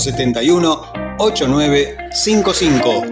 [0.00, 0.80] 71
[1.18, 3.04] 8955.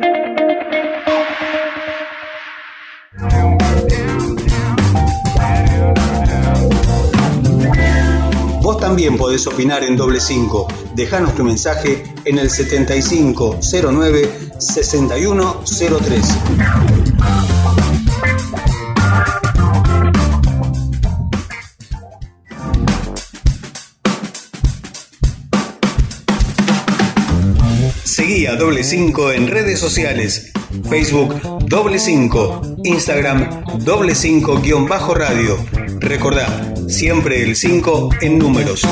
[8.63, 10.69] Vos también podés opinar en doble 5.
[10.95, 17.00] Dejanos tu mensaje en el 7509 6103.
[28.57, 30.53] Doble 5 en redes sociales.
[30.89, 31.35] Facebook
[31.67, 35.57] doble 5, Instagram doble 5 guion bajo radio.
[36.01, 38.83] Recordá, siempre el 5 en números.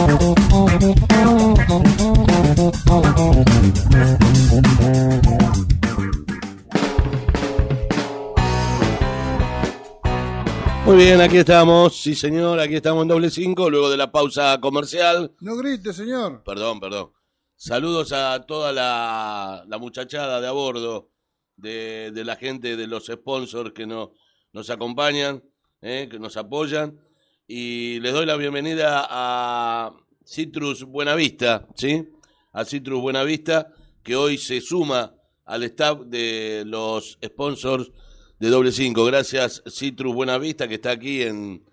[10.87, 14.59] Muy bien, aquí estamos, sí señor, aquí estamos en doble 5, luego de la pausa
[14.61, 15.33] comercial.
[15.41, 16.43] No grite, señor.
[16.45, 17.18] Perdón, perdón.
[17.61, 21.11] Saludos a toda la, muchachada de a bordo,
[21.57, 24.13] de, la gente, de los sponsors que no,
[24.53, 25.43] nos acompañan,
[25.83, 27.01] eh, que nos apoyan.
[27.49, 29.93] Y les doy la bienvenida a
[30.25, 32.09] Citrus Buenavista, ¿sí?
[32.53, 37.91] A Citrus Buenavista, que hoy se suma al staff de los sponsors
[38.39, 39.05] de Doble 5.
[39.05, 41.65] Gracias, Citrus Buenavista, que está aquí en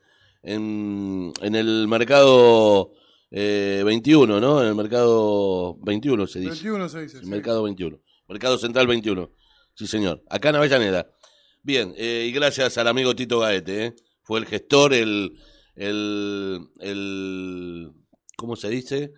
[0.42, 2.92] el mercado
[3.32, 4.62] eh, 21, ¿no?
[4.62, 6.52] En el mercado 21 se dice.
[6.52, 7.18] 21 se dice.
[7.18, 7.30] El sí.
[7.30, 8.00] mercado 21.
[8.28, 9.32] Mercado Central 21.
[9.76, 10.24] Sí, señor.
[10.30, 11.08] Acá en Avellaneda.
[11.62, 13.96] Bien, eh, y gracias al amigo Tito Gaete, ¿eh?
[14.22, 15.38] Fue el gestor, el,
[15.76, 17.92] el, el,
[18.38, 19.14] ¿cómo se dice?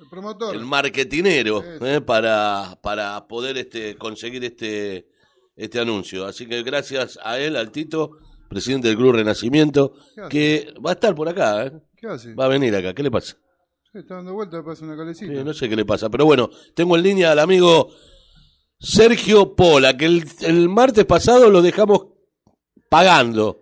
[0.00, 0.54] El promotor.
[0.54, 1.64] El marketinero.
[1.80, 2.00] ¿eh?
[2.00, 5.08] Para, para poder este, conseguir este,
[5.56, 6.26] este anuncio.
[6.26, 8.18] Así que gracias a él, al Tito,
[8.48, 9.94] presidente del Club Renacimiento,
[10.28, 11.72] que va a estar por acá, ¿eh?
[11.96, 12.34] ¿Qué hace?
[12.34, 12.94] Va a venir acá.
[12.94, 13.38] ¿Qué le pasa?
[13.96, 15.32] Está dando vuelta, parece una calecita.
[15.32, 17.88] Sí, no sé qué le pasa, pero bueno, tengo en línea al amigo
[18.78, 22.08] Sergio Pola, que el, el martes pasado lo dejamos
[22.90, 23.60] pagando.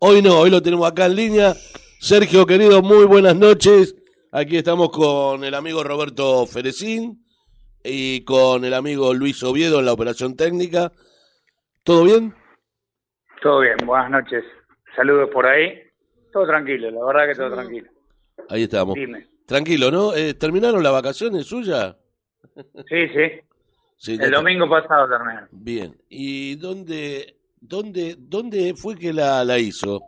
[0.00, 1.54] Hoy no, hoy lo tenemos acá en línea.
[2.00, 3.94] Sergio, querido, muy buenas noches.
[4.32, 7.24] Aquí estamos con el amigo Roberto Ferecín
[7.84, 10.90] y con el amigo Luis Oviedo en la operación técnica.
[11.84, 12.34] ¿Todo bien?
[13.40, 14.42] Todo bien, buenas noches.
[14.96, 15.72] Saludos por ahí.
[16.32, 17.88] Todo tranquilo, la verdad que todo tranquilo.
[18.48, 18.96] Ahí estamos.
[18.96, 19.37] Dime.
[19.48, 20.14] Tranquilo, ¿no?
[20.14, 21.96] Eh, ¿Terminaron las vacaciones suyas?
[22.86, 24.12] Sí, sí.
[24.12, 24.36] El está.
[24.36, 25.40] domingo pasado terminé.
[25.50, 25.96] Bien.
[26.10, 30.02] ¿Y dónde, dónde, dónde fue que la, la hizo?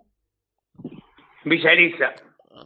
[1.45, 2.13] Villa Elisa,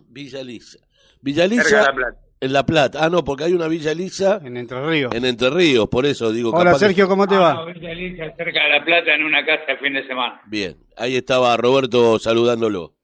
[0.09, 0.79] Villa Lisa.
[1.21, 2.19] Villa cerca de Lisa La Plata.
[2.41, 3.05] en La Plata.
[3.05, 5.15] Ah, no, porque hay una Villa Lisa En Entre Ríos.
[5.15, 6.51] en Entre Ríos, por eso digo.
[6.51, 7.55] Hola capaz Sergio, ¿cómo te Ah, va?
[7.55, 10.43] no, Villa Elisa, cerca de La Plata, en una casa el fin de semana.
[10.47, 12.95] Bien, ahí estaba Roberto saludándolo.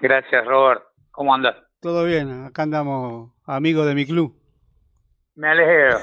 [0.00, 0.82] Gracias, Robert.
[1.10, 1.56] ¿Cómo andas?
[1.80, 4.36] Todo bien, acá andamos amigos de mi club.
[5.34, 5.98] Me alegro.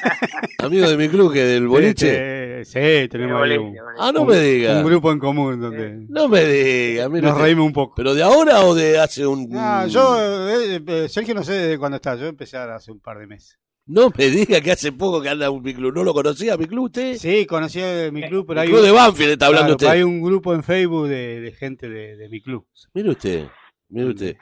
[0.58, 2.64] Amigo de mi club, que del boliche.
[2.64, 3.80] Sí, sí, tenemos un, Boliche, boliche.
[3.98, 4.78] Ah, no un- me diga.
[4.78, 7.08] un grupo en común donde No me diga.
[7.10, 7.44] mire nos usted.
[7.44, 7.94] reímos un poco.
[7.96, 9.50] ¿Pero de ahora o de hace un.?
[9.54, 10.16] Ah, yo,
[10.48, 13.58] eh, eh, Sergio, no sé desde cuándo está, yo empecé hace un par de meses.
[13.86, 15.94] No me diga que hace poco que anda un mi club.
[15.94, 17.16] ¿No lo conocía mi club usted?
[17.16, 19.78] Sí, conocí a mi club, pero el hay, club un, de Banfield está hablando claro,
[19.78, 20.14] pero hay usted.
[20.14, 22.66] un grupo en Facebook de, de gente de, de mi club.
[22.94, 23.46] Mire usted,
[23.90, 24.36] mire usted.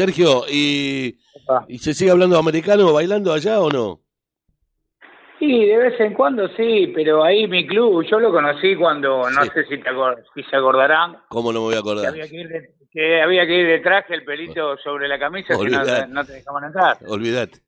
[0.00, 1.64] Sergio, ¿y, Opa.
[1.66, 4.00] ¿y se sigue hablando americano bailando allá o no?
[5.40, 9.42] Sí, de vez en cuando sí, pero ahí mi club, yo lo conocí cuando, no
[9.42, 9.50] Sí.
[9.52, 9.90] sé si, te
[10.34, 12.06] si se acordarán, ¿Cómo no me voy a que acordar?
[12.06, 15.48] había que, ir de, que había que ir de traje, el pelito sobre la camisa,
[15.48, 16.06] si no, Olvidate.
[16.08, 16.98] no te dejaban entrar.
[17.08, 17.58] Olvídate.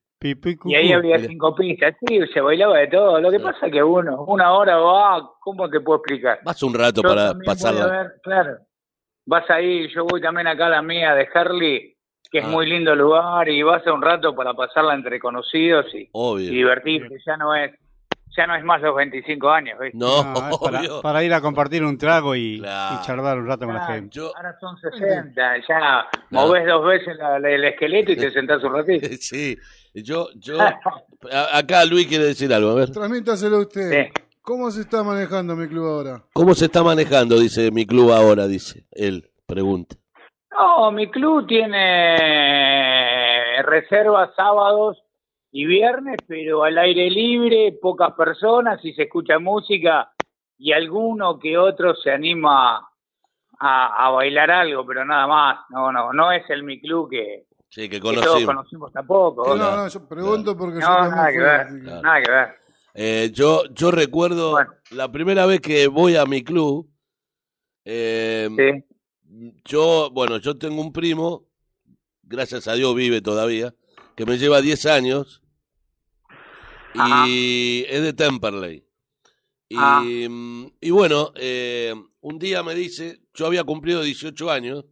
[0.63, 3.19] Y ahí había cinco pistas, sí, se bailaba de todo.
[3.19, 6.39] Lo que pasa es que uno, una hora va, ¿cómo te puedo explicar?
[6.45, 7.87] Vas un rato Yo para pasarla.
[7.87, 8.57] ver, claro.
[9.25, 11.92] Vas ahí, yo voy también acá a la mía de Herley,
[12.33, 12.49] que es Ah.
[12.49, 16.49] muy lindo lugar, y vas a un rato para pasarla entre conocidos y, y Obvio.
[16.49, 17.15] divertirte.
[17.25, 17.71] Ya no es
[18.35, 19.95] ya no es más los 25 años, ¿viste?
[19.95, 22.95] No, No, para, para ir a compartir un trago y, Claro.
[22.99, 24.09] y charlar un rato con la gente.
[24.15, 28.63] Yo, Ahora son 60, ya movés dos veces la- la- el esqueleto y te sentás
[28.63, 29.07] un ratito.
[29.21, 29.55] sí,
[29.93, 30.79] yo, yo, a-
[31.55, 32.89] acá Luis quiere decir algo, a ver.
[32.89, 33.91] Transmítaselo usted.
[34.05, 34.21] Sí.
[34.41, 36.23] ¿Cómo se está manejando mi club ahora?
[36.33, 39.95] ¿Cómo se está manejando, dice mi club ahora, dice él, pregunta.
[40.57, 45.01] No, mi club tiene reservas sábados
[45.51, 50.11] y viernes, pero al aire libre, pocas personas y se escucha música
[50.57, 52.77] y alguno que otro se anima
[53.59, 55.59] a, a bailar algo, pero nada más.
[55.69, 58.55] No, no, no es el mi club que, Sí, que que todos conocimos.
[58.55, 59.47] conocimos tampoco.
[59.47, 62.01] No, Claro, no, yo pregunto porque yo No, también nada que ver, Claro.
[62.01, 62.55] nada que ver.
[62.95, 64.71] Eh, yo, yo recuerdo Bueno.
[64.91, 66.87] la primera vez que voy a mi club,
[67.85, 68.83] eh, Sí.
[69.65, 71.45] Yo, bueno, yo tengo un primo,
[72.23, 73.73] gracias a Dios vive todavía,
[74.15, 75.41] que me lleva 10 años,
[76.95, 77.25] Ajá.
[77.27, 78.85] y es de Temperley.
[79.69, 80.01] Y, Ah.
[80.01, 84.85] mm, y bueno, eh, un día me dice, yo había cumplido 18 años,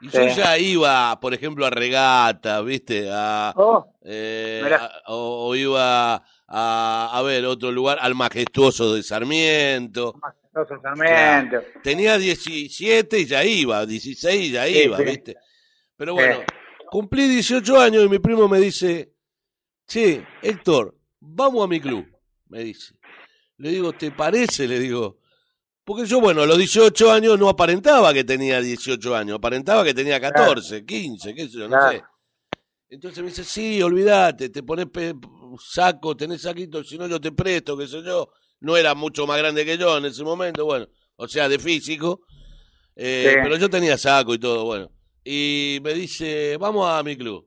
[0.00, 3.08] y yo ya iba, por ejemplo, a regata, ¿viste?
[3.10, 6.16] A, Oh, eh, a- o, o iba
[6.48, 10.14] a, a ver otro lugar, al majestuoso de Sarmiento.
[10.64, 11.62] Sarmiento.
[11.82, 15.04] Tenía 17 y ya iba, 16 y ya iba, sí.
[15.04, 15.36] ¿viste?
[15.96, 16.16] Pero Sí.
[16.16, 16.44] bueno,
[16.90, 19.12] cumplí 18 años y mi primo me dice,
[19.86, 22.06] che, Héctor, vamos a mi club,
[22.48, 22.94] me dice.
[23.58, 24.66] Le digo, ¿te parece?
[24.68, 25.18] Le digo.
[25.84, 29.94] Porque yo, bueno, a los 18 años no aparentaba que tenía 18 años, aparentaba que
[29.94, 31.90] tenía 14, 15, qué sé yo, no Claro.
[31.98, 32.04] sé.
[32.88, 34.86] Entonces me dice, sí, olvídate, te pones
[35.60, 38.30] saco, tenés saquito, si no yo te presto, qué sé yo.
[38.60, 40.86] No era mucho más grande que yo en ese momento, bueno,
[41.16, 42.20] o sea, de físico.
[42.96, 43.36] eh, Sí.
[43.42, 44.90] Pero yo tenía saco y todo, bueno.
[45.24, 47.46] Y me dice, vamos a mi club.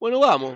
[0.00, 0.54] Bueno, vamos.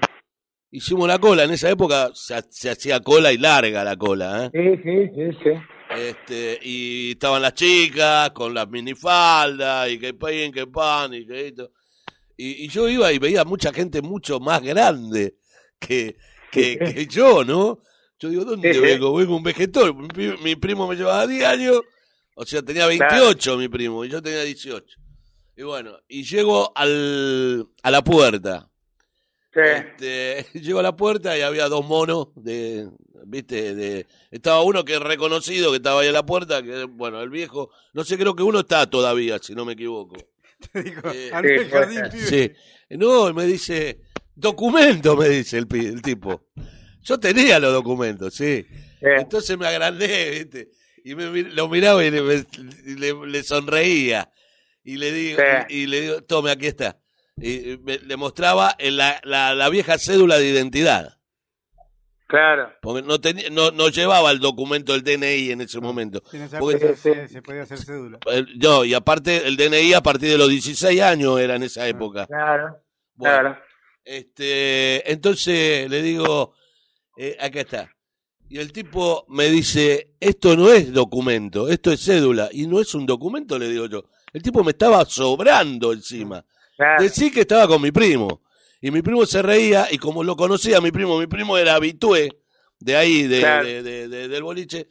[0.71, 4.51] Hicimos la cola, en esa época se, se hacía cola y larga la cola, ¿eh?
[4.53, 5.51] Sí, sí, sí, sí.
[5.95, 11.49] Este, y estaban las chicas con las minifaldas y que pin, que pan y que
[11.49, 11.71] esto.
[12.37, 15.35] Y, y yo iba y veía mucha gente mucho más grande
[15.79, 16.17] que,
[16.51, 17.81] que, que yo, ¿no?
[18.23, 18.85] Yo digo, ¿dónde Sí, sí.
[18.85, 19.15] vengo?
[19.15, 19.95] Vengo un vegetal.
[19.95, 21.81] Mi, pri- mi primo me llevaba 10 años,
[22.35, 24.97] o sea, tenía 28 mi primo y yo tenía 18.
[25.57, 28.69] Y bueno, y llego al, a la puerta.
[29.53, 29.61] Sí.
[29.61, 32.89] Este, llego a la puerta y había dos monos de,
[33.27, 37.21] viste, de, estaba uno que es reconocido que estaba ahí en la puerta, que bueno,
[37.21, 40.17] el viejo, no sé, creo que uno está todavía, si no me equivoco.
[40.73, 42.03] Te dijo, Eh, sí, jardín.
[42.13, 42.51] Sí,
[42.91, 44.01] no, me dice,
[44.35, 45.67] documento, me dice el
[46.01, 46.47] tipo.
[47.03, 48.65] Yo tenía los documentos, sí.
[48.69, 48.77] sí.
[49.01, 50.69] Entonces me agrandé, viste,
[51.05, 52.47] y me, lo miraba y le,
[52.87, 54.31] y le- le sonreía.
[54.85, 56.99] Y le digo, y, y le digo, tome, aquí está.
[57.37, 61.19] Y me- le mostraba en la, la, la vieja cédula de identidad.
[62.27, 62.73] Claro.
[62.81, 66.23] Porque no, tenía, no, no llevaba el documento del DNI en ese momento.
[66.59, 67.11] Porque- sí.
[67.15, 68.19] se, se podía hacer cédula.
[68.27, 71.87] El- No, y aparte el DNI a partir de los 16 años era en esa
[71.87, 72.27] época.
[72.27, 72.81] Claro.
[73.15, 73.59] Bueno, Claro.
[74.05, 76.55] este, entonces le digo,
[77.17, 77.91] eh, acá está.
[78.49, 82.51] Y el tipo me dice, esto no es documento, esto es cédula.
[82.53, 84.05] Y no es un documento, le digo yo.
[84.33, 86.45] El tipo me estaba sobrando encima.
[86.77, 87.03] Claro.
[87.03, 88.43] Decí que estaba con mi primo.
[88.81, 92.41] Y mi primo se reía, y como lo conocía mi primo, mi primo era habitué
[92.81, 93.65] de ahí, de, Claro.
[93.65, 94.89] de- de- de- del boliche,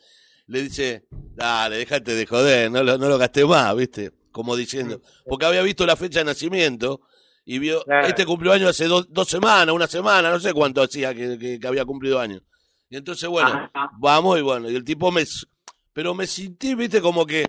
[0.48, 1.04] le dice,
[1.36, 4.12] dale, déjate de joder, no lo, no lo gasté más, ¿viste?
[4.32, 7.02] Como diciendo, porque había visto la fecha de nacimiento
[7.46, 8.08] y vio, Claro.
[8.08, 11.60] este cumplió años hace dos, dos semanas, una semana, no sé cuánto hacía que, que-
[11.60, 12.42] que había cumplido años.
[12.90, 13.90] Y entonces, bueno, Ajá.
[14.00, 15.24] vamos y bueno, y el tipo me...
[15.94, 17.46] Pero me sentí, viste, como que...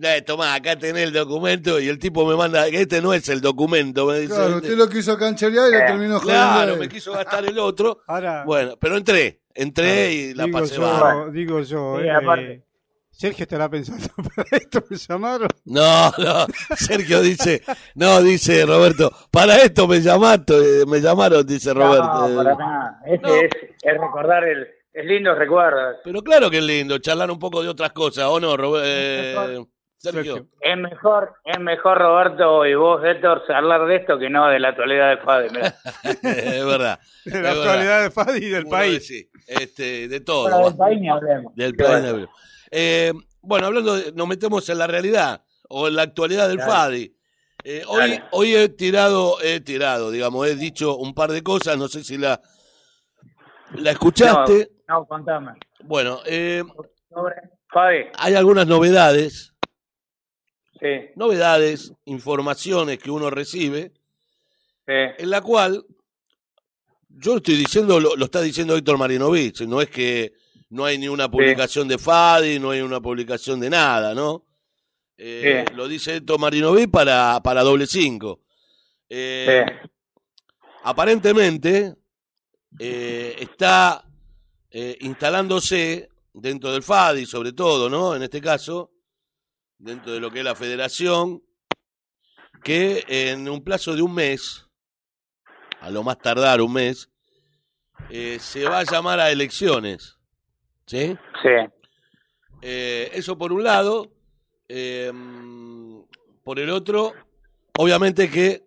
[0.00, 3.42] Eh, tomá, acá tenés el documento y el tipo me manda, este no es el
[3.42, 4.32] documento, me dice.
[4.34, 4.68] Claro, ¿viste?
[4.68, 6.42] usted lo quiso cancherear y lo Eh, terminó jodiendo.
[6.42, 8.00] Claro, me quiso gastar el otro.
[8.06, 12.64] Ahora, Bueno, pero entré, entré y la digo pasé yo, digo yo, Sí, eh, aparte.
[13.12, 14.06] Sergio estará pensando,
[14.36, 15.48] para esto me llamaron.
[15.64, 17.62] No, no, Sergio dice,
[17.94, 20.44] no, dice Roberto, para esto me llamaron,
[20.88, 22.28] me llamaron, dice Roberto.
[22.28, 23.00] No, para nada.
[23.22, 23.34] No.
[23.36, 23.50] es,
[23.82, 25.96] es recordar el, es lindos recuerdos.
[26.02, 28.88] Pero claro que es lindo, charlar un poco de otras cosas, ¿o no, Roberto?
[28.88, 29.64] Eh,
[29.98, 30.48] Sergio.
[30.60, 34.70] Es mejor, es mejor Roberto y vos, Héctor, hablar de esto que no de la
[34.70, 35.50] actualidad del Fade.
[35.50, 35.74] mirá.
[36.22, 36.98] es verdad.
[37.24, 37.58] De es la verdad.
[37.62, 38.98] actualidad de Fadi y del Uno país.
[39.08, 40.50] dice, este, de todo.
[40.50, 40.64] Va.
[40.68, 41.54] del país ni hablemos.
[41.54, 42.12] Del país bueno.
[42.18, 42.28] de-
[42.74, 43.12] Eh,
[43.42, 46.72] bueno, hablando, de- nos metemos en la realidad o en la actualidad del Claro.
[46.72, 47.14] FADI.
[47.64, 48.28] Eh, hoy, Claro.
[48.32, 52.16] hoy he tirado, he tirado, digamos, he dicho un par de cosas, no sé si
[52.18, 52.40] la,
[53.74, 54.70] la escuchaste.
[54.88, 55.52] No, no, contame.
[55.84, 56.64] Bueno, eh,
[58.16, 59.52] hay algunas novedades,
[60.80, 63.92] sí, novedades, informaciones que uno recibe,
[64.86, 64.92] sí.
[65.18, 65.84] en la cual
[67.08, 70.32] yo estoy diciendo, lo, lo está diciendo Héctor Marinovich, no es que
[70.72, 74.46] no hay ni una publicación de FADI, no hay una publicación de nada, ¿no?
[75.18, 75.74] Eh, Sí.
[75.74, 78.40] Lo dice Héctor Marinovich para, para doble cinco.
[79.08, 79.90] Eh, sí.
[80.84, 81.94] Aparentemente
[82.78, 84.02] eh, está
[84.70, 88.16] eh, instalándose dentro del FADI, sobre todo, ¿no?
[88.16, 88.92] En este caso,
[89.76, 91.42] dentro de lo que es la federación,
[92.64, 94.66] que en un plazo de un mes,
[95.80, 97.10] a lo más tardar un mes,
[98.08, 100.16] eh, se va a llamar a elecciones.
[100.86, 101.16] ¿Sí?
[101.42, 101.48] Sí,
[102.64, 104.12] Eh, eso por un lado.
[104.68, 105.12] eh,
[106.44, 107.12] por el otro,
[107.78, 108.62] obviamente que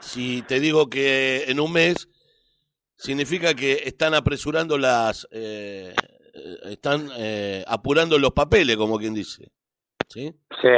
[0.00, 2.08] si te digo que en un mes,
[2.96, 5.26] significa que están apresurando las...
[5.30, 5.94] eh,
[6.64, 7.10] están
[7.66, 9.50] apurando los papeles, como quien dice.
[10.08, 10.32] ¿Sí?
[10.60, 10.68] sí,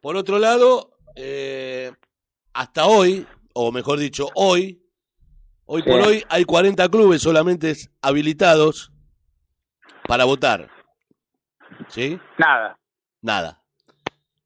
[0.00, 1.90] Por otro lado, eh,
[2.52, 4.80] hasta hoy, o mejor dicho, hoy,
[5.66, 5.88] Hoy Sí.
[5.90, 8.92] por hoy hay 40 clubes solamente habilitados
[10.06, 10.68] para votar.
[11.88, 12.18] ¿Sí?
[12.38, 12.78] Nada.
[13.22, 13.62] Nada.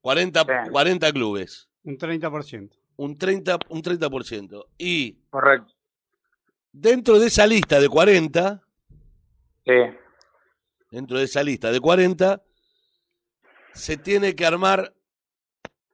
[0.00, 0.70] 40, Sí.
[0.70, 1.68] 40 clubes.
[1.84, 2.76] Un 30%.
[2.96, 4.66] Un 30, un 30%.
[4.78, 5.72] Y Correcto.
[6.72, 8.62] dentro de esa lista de 40,
[9.64, 9.72] Sí.
[10.90, 12.42] dentro de esa lista de 40,
[13.74, 14.94] se tiene que armar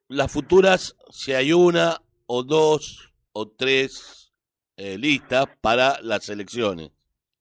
[0.09, 4.33] las futuras, si hay una o dos o tres
[4.77, 6.91] eh, listas para las elecciones.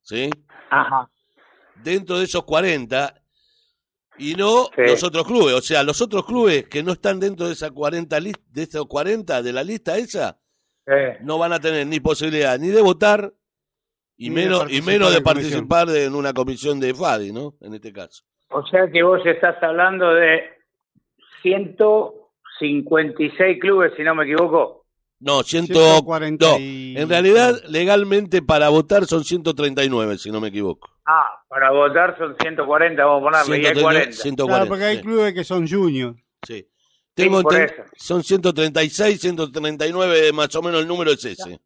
[0.02, 0.30] ¿Sí?
[0.70, 1.10] Ajá.
[1.84, 3.14] Dentro de esos 40
[4.18, 4.82] y no Sí.
[4.88, 5.54] los otros clubes.
[5.56, 8.86] O sea, los otros clubes que no están dentro de esa 40 lis- de esos
[8.88, 10.38] 40 de la lista esa,
[10.86, 10.94] Sí.
[11.22, 13.34] no van a tener ni posibilidad ni de votar
[14.18, 17.56] y Ni menos y menos de participar de- en una comisión de FADI, ¿no?
[17.62, 18.24] En este caso.
[18.50, 20.42] O sea que vos estás hablando de
[21.42, 24.86] 156 clubes, si no me equivoco.
[25.20, 30.50] No, 100, 140 no, y- en realidad legalmente para votar son 139, si no me
[30.50, 30.90] equivoco.
[31.06, 34.12] Ah, para votar son 140, vamos a ponerle, y hay 40.
[34.14, 36.18] 140, Claro, porque hay sí, clubes que son juniors.
[36.46, 36.68] sí.
[37.16, 37.84] Tengo eso.
[37.96, 41.60] son 136, 139, más o menos el número es ese.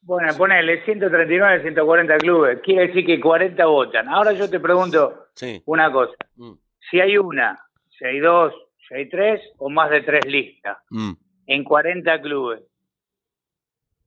[0.00, 2.60] Bueno, ponele 139, 140 clubes.
[2.64, 4.08] Quiere decir que 40 votan.
[4.08, 5.62] Ahora yo te pregunto Sí.
[5.66, 6.14] una cosa.
[6.36, 6.52] Mm,
[6.90, 7.58] Si hay una,
[7.98, 8.54] si hay dos,
[8.88, 11.12] si hay tres o más de tres listas mm.
[11.48, 12.62] en 40 clubes.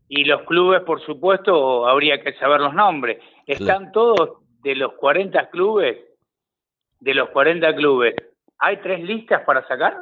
[0.07, 3.19] Y los clubes, por supuesto, habría que saber los nombres.
[3.45, 5.97] ¿Están todos de los 40 clubes?
[6.99, 8.13] De los 40 clubes,
[8.59, 9.97] ¿hay tres listas para sacar?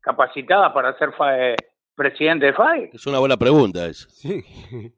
[0.00, 1.56] ¿Capacitadas para ser fa- eh,
[1.94, 2.90] presidente de FAI?
[2.94, 4.08] Es una buena pregunta esa.
[4.10, 4.42] Sí.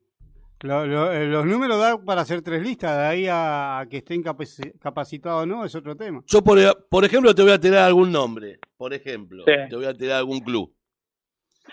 [0.65, 3.97] Lo- lo- eh, los números dan para hacer tres listas, de ahí a, a que
[3.97, 6.23] estén capaci- capacitados o no, es otro tema.
[6.29, 6.57] Yo, por,
[6.89, 8.61] por ejemplo, te voy a tirar algún nombre.
[8.77, 9.53] Por ejemplo, Sí.
[9.69, 10.73] te voy a tirar algún club.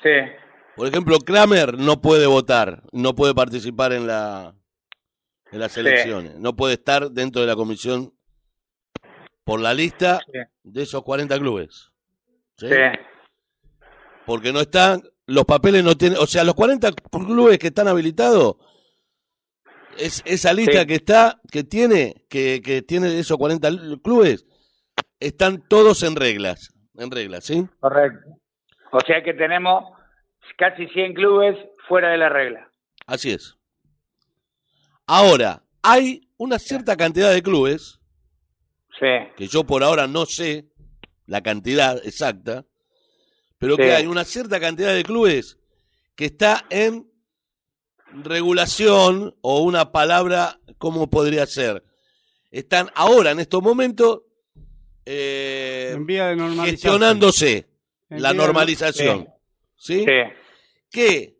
[0.02, 0.10] Sí,
[0.76, 4.56] Por ejemplo, Kramer no puede votar, no puede participar en la
[5.52, 5.80] en las Sí.
[5.80, 8.14] elecciones, no puede estar dentro de la comisión
[9.44, 10.40] por la lista Sí.
[10.64, 11.92] de esos 40 clubes.
[12.58, 12.68] ¿sí?
[12.68, 12.76] sí.
[14.26, 18.58] Porque no están, los papeles no tienen, o sea, los 40 clubes que están habilitados,
[19.98, 23.70] es, esa lista que está, que tiene, que, que tiene esos 40
[24.04, 24.46] clubes,
[25.20, 27.68] están todos en reglas, en reglas, ¿sí?
[27.80, 28.30] Correcto.
[28.92, 29.84] O sea que tenemos
[30.58, 32.72] casi 100 clubes fuera de la regla.
[33.08, 33.58] Así es.
[35.12, 38.00] Ahora, hay una cierta cantidad de clubes,
[39.00, 40.68] Sí, que yo por ahora no sé
[41.26, 42.66] la cantidad exacta,
[43.58, 43.82] pero Sí.
[43.82, 45.58] que hay una cierta cantidad de clubes
[46.16, 47.10] que está en
[48.24, 51.84] regulación o una palabra, ¿cómo podría ser?
[52.52, 54.22] Están ahora, en estos momentos,
[55.06, 56.72] eh, En vía de normalización.
[56.72, 57.68] gestionándose
[58.12, 59.28] En la vía de- normalización.
[59.76, 60.06] ¿Sí?
[60.06, 60.06] sí,
[60.92, 61.36] que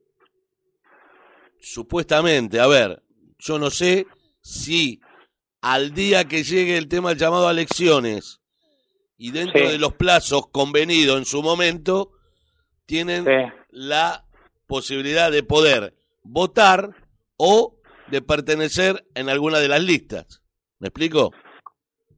[1.60, 3.04] supuestamente, a ver,
[3.40, 4.06] yo no sé
[4.42, 5.02] si
[5.62, 8.40] al día que llegue el tema del llamado a elecciones
[9.18, 9.72] y dentro Sí.
[9.74, 12.12] de los plazos convenidos en su momento,
[12.86, 13.54] tienen sí.
[13.70, 14.26] la
[14.68, 15.94] posibilidad de poder
[16.24, 16.96] votar
[17.38, 17.78] o
[18.08, 20.42] de pertenecer en alguna de las listas.
[20.80, 21.32] ¿Me explico?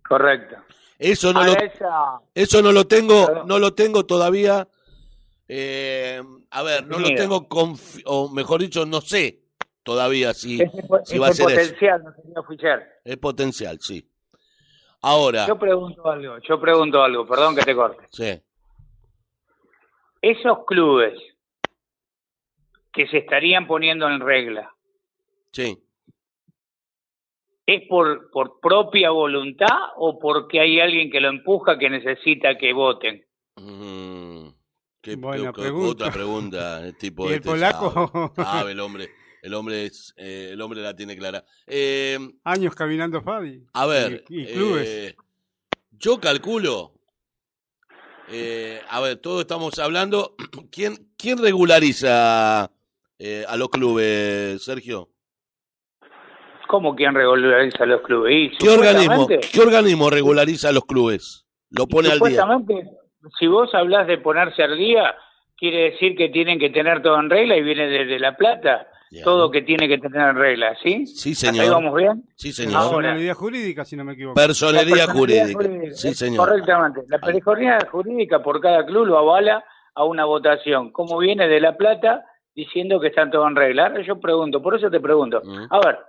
[0.08, 0.56] Correcto.
[1.00, 2.20] Eso no lo, esa...
[2.36, 3.48] eso no lo tengo, Perdón.
[3.48, 4.68] no lo tengo todavía.
[5.48, 7.48] eh, a ver, no lo tengo,
[8.06, 9.41] o mejor dicho, no sé
[9.84, 10.58] todavía si
[11.06, 11.60] si va a ser eso.
[11.62, 12.84] potencial, no señor Fischer.
[13.04, 14.08] es potencial, sí.
[15.02, 18.06] Ahora, Yo pregunto algo, yo pregunto algo, perdón que te corte.
[18.12, 18.40] sí,
[20.22, 21.20] Esos clubes
[22.94, 24.72] que se estarían poniendo en regla,
[25.52, 25.82] sí.
[27.66, 32.74] ¿es por, por propia voluntad o porque hay alguien que lo empuja que necesita que
[32.74, 33.26] voten?
[33.56, 34.50] Mm,
[35.02, 35.90] qué- Buena qué- pregunta.
[36.06, 38.32] Otra pregunta, el tipo ¿Y el este polaco?
[38.36, 39.10] sabe, sabe el hombre,
[39.42, 41.44] el hombre es, eh, el hombre la tiene clara.
[41.68, 43.64] Eh, Años caminando Fabi.
[43.74, 44.88] A ver, Y, y clubes.
[44.90, 45.16] eh,
[45.92, 46.94] yo calculo,
[48.30, 50.36] eh, a ver, todos estamos hablando,
[50.72, 52.72] ¿quién, quién regulariza
[53.20, 55.10] eh, a los clubes, Sergio?
[56.68, 58.34] ¿Cómo quien regulariza los clubes?
[58.34, 61.46] Y ¿Qué organismo, ¿Qué organismo regulariza a los clubes?
[61.70, 62.42] Lo pone al día.
[62.42, 62.90] Supuestamente,
[63.38, 65.14] si vos hablas de ponerse al día,
[65.58, 69.26] quiere decir que tienen que tener todo en regla y viene desde La Plata, Bien.
[69.26, 71.06] todo que tiene que tener en regla, ¿sí?
[71.06, 71.74] Sí, ¿Hasta ahí señor.
[71.74, 72.24] vamos bien?
[72.36, 72.76] Sí, señor.
[72.78, 72.96] Ahora.
[73.10, 74.36] Personalidad jurídica, si no me equivoco.
[74.36, 75.44] Personería La jurídica.
[75.48, 76.48] personalidad jurídica, Sí, eh, señor.
[76.48, 77.02] Correctamente.
[77.10, 79.64] La personalidad jurídica por cada club lo avala
[79.96, 80.92] a una votación.
[80.94, 82.24] Como viene de La Plata
[82.56, 83.88] diciendo que están todo en regla.
[83.88, 85.42] Ahora yo pregunto, por eso te pregunto.
[85.44, 85.66] Mm.
[85.70, 86.00] A ver,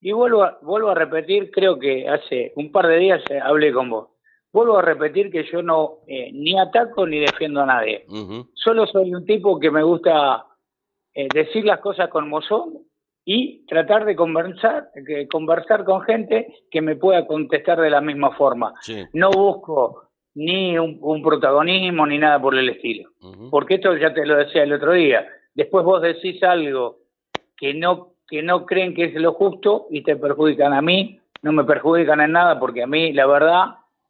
[0.00, 3.72] y vuelvo a, vuelvo a repetir, creo que hace un par de días eh, hablé
[3.72, 4.08] con vos.
[4.52, 8.06] Vuelvo a repetir que yo no eh, ni ataco ni defiendo a nadie.
[8.54, 10.44] Solo soy un tipo que me gusta
[11.14, 12.78] eh, decir las cosas como son
[13.24, 14.90] y tratar de conversar,
[15.30, 18.74] conversar con gente que me pueda contestar de la misma forma.
[18.80, 19.04] Sí.
[19.14, 23.10] No busco ni un, un protagonismo ni nada por el estilo.
[23.50, 25.26] Porque esto ya te lo decía el otro día.
[25.54, 26.98] Después vos decís algo
[27.56, 31.52] que no que no creen que es lo justo y te perjudican a mí, no
[31.52, 33.64] me perjudican en nada porque a mí la verdad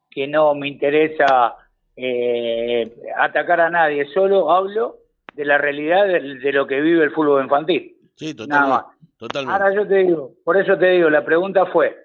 [0.09, 1.55] que no me interesa
[1.95, 4.97] eh, atacar a nadie, solo hablo
[5.35, 7.95] de la realidad de, de lo que vive el fútbol infantil.
[8.15, 8.69] Sí, Nada totalmente.
[8.69, 8.85] más.
[9.17, 9.63] Totalmente.
[9.63, 11.95] Ahora yo te digo, por eso te digo, la pregunta fue,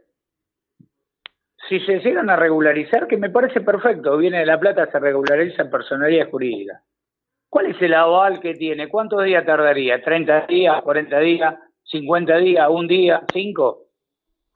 [1.68, 5.62] si se llegan a regularizar, que me parece perfecto, viene de La Plata, se regulariza
[5.62, 6.82] en personalidad jurídica.
[7.49, 8.88] ¿Cuál es el aval que tiene?
[8.88, 10.02] ¿Cuántos días tardaría?
[10.02, 13.87] ¿30 días, 40 días, 50 días, un día, cinco?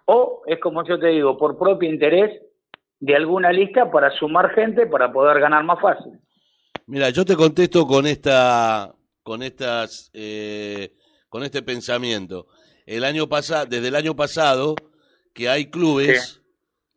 [0.07, 2.41] O es como yo te digo, por propio interés
[3.01, 6.13] de alguna lista para sumar gente para poder ganar más fácil.
[6.87, 10.95] Mira, yo te contesto con esta, con estas, eh,
[11.29, 12.47] con este pensamiento.
[12.87, 14.75] El año pasado, desde el año pasado,
[15.33, 16.41] que hay clubes,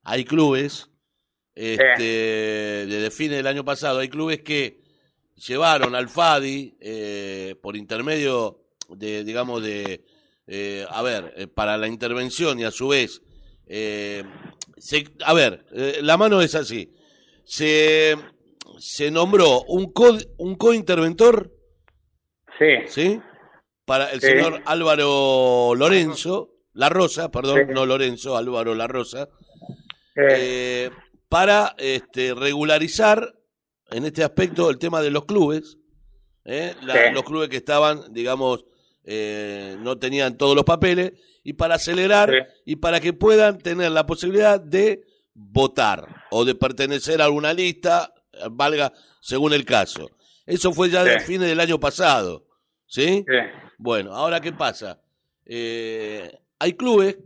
[0.03, 0.89] hay clubes,
[1.56, 2.03] este,
[2.88, 4.82] desde fines del año pasado, hay clubes que
[5.36, 10.03] llevaron al FADI eh, por intermedio de, digamos, de,
[10.48, 13.22] eh, a ver, eh, para la intervención y a su vez,
[14.77, 15.65] se- a ver,
[16.01, 16.94] la mano es así.
[17.46, 18.15] Se,
[18.80, 21.52] se nombró un co, un cointerventor,
[22.60, 23.22] Sí, ¿sí?
[23.86, 24.28] Para el Sí.
[24.28, 27.74] señor Álvaro Lorenzo, La Rosa, perdón, Sí.
[27.74, 29.30] no Lorenzo, Álvaro La Rosa,
[30.16, 30.90] eh,
[31.30, 33.36] para este, regularizar
[33.92, 35.78] en este aspecto el tema de los clubes,
[36.46, 36.74] ¿eh?
[36.82, 38.66] La- los clubes que estaban, digamos,
[39.04, 44.06] eh, no tenían todos los papeles, y para acelerar y para que puedan tener la
[44.06, 45.02] posibilidad de
[45.34, 48.14] votar o de pertenecer a alguna lista,
[48.51, 48.91] valga
[49.22, 50.10] según el caso.
[50.46, 51.25] Eso fue ya de Sí.
[51.34, 52.46] fines del año pasado,
[52.86, 53.25] ¿sí?
[53.27, 53.36] sí.
[53.77, 55.01] Bueno, ahora qué pasa.
[55.46, 57.17] Eh, hay clubes,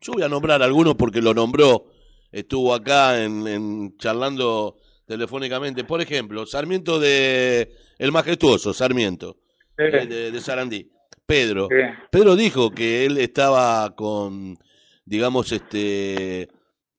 [0.00, 1.86] yo voy a nombrar algunos porque lo nombró,
[2.30, 5.84] estuvo acá en, en charlando telefónicamente.
[5.84, 9.36] Por ejemplo, Sarmiento de el majestuoso Sarmiento
[9.76, 10.90] Sí, eh, de, de Sarandí,
[11.26, 11.68] Pedro.
[12.10, 14.56] Pedro dijo que él estaba con,
[15.04, 16.48] digamos, este,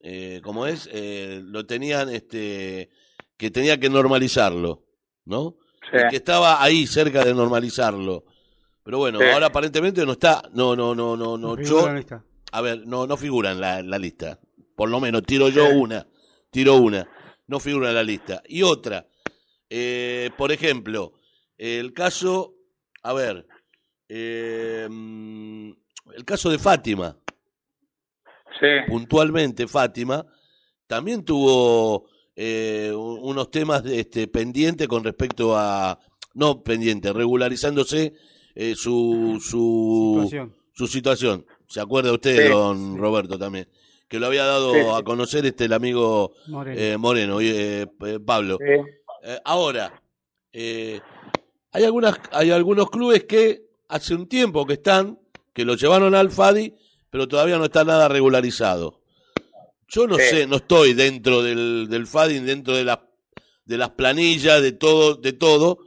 [0.00, 0.88] eh, ¿cómo es?
[0.92, 2.90] Eh, lo tenían, este,
[3.44, 4.84] que tenía que normalizarlo,
[5.26, 5.56] ¿no?
[5.92, 5.98] Sí.
[6.08, 8.24] Que estaba ahí cerca de normalizarlo.
[8.82, 9.26] Pero bueno, Sí.
[9.26, 11.58] ahora aparentemente no está, no, no, no, no, no.
[11.58, 12.24] En Yo, la lista.
[12.52, 14.40] a ver, no, no figura en la, en la lista.
[14.74, 15.72] Por lo menos tiro yo Sí.
[15.76, 16.06] una,
[16.50, 17.06] tiro una,
[17.46, 18.42] no figura en la lista.
[18.48, 19.06] Y otra,
[19.68, 21.12] eh, por ejemplo,
[21.58, 22.54] el caso,
[23.02, 23.46] a ver,
[24.08, 25.70] eh, mm,
[26.14, 27.14] el caso de Fátima,
[28.58, 30.24] Sí, puntualmente Fátima,
[30.86, 35.98] también tuvo eh, un- unos temas de, este, pendientes con respecto a,
[36.34, 38.14] no pendiente, regularizándose
[38.56, 40.54] eh, su, su, Situación.
[40.72, 41.46] su situación.
[41.66, 43.68] ¿Se acuerda usted, Sí, don Roberto, también?
[44.08, 44.86] Que lo había dado Sí, sí.
[44.94, 46.80] a conocer este el amigo Moreno.
[46.80, 48.58] eh, Moreno, eh, eh, Pablo.
[48.58, 48.80] sí.
[49.26, 50.02] Eh, ahora,
[50.52, 51.00] eh,
[51.72, 55.18] hay, algunas, hay algunos clubes que hace un tiempo que están,
[55.52, 56.74] que lo llevaron al FADI,
[57.10, 59.00] pero todavía no está nada regularizado.
[59.88, 60.22] Yo no Sí.
[60.24, 62.98] sé, no estoy dentro del, del FADI, dentro de, las
[63.64, 65.78] de las planillas, de todo, de todo,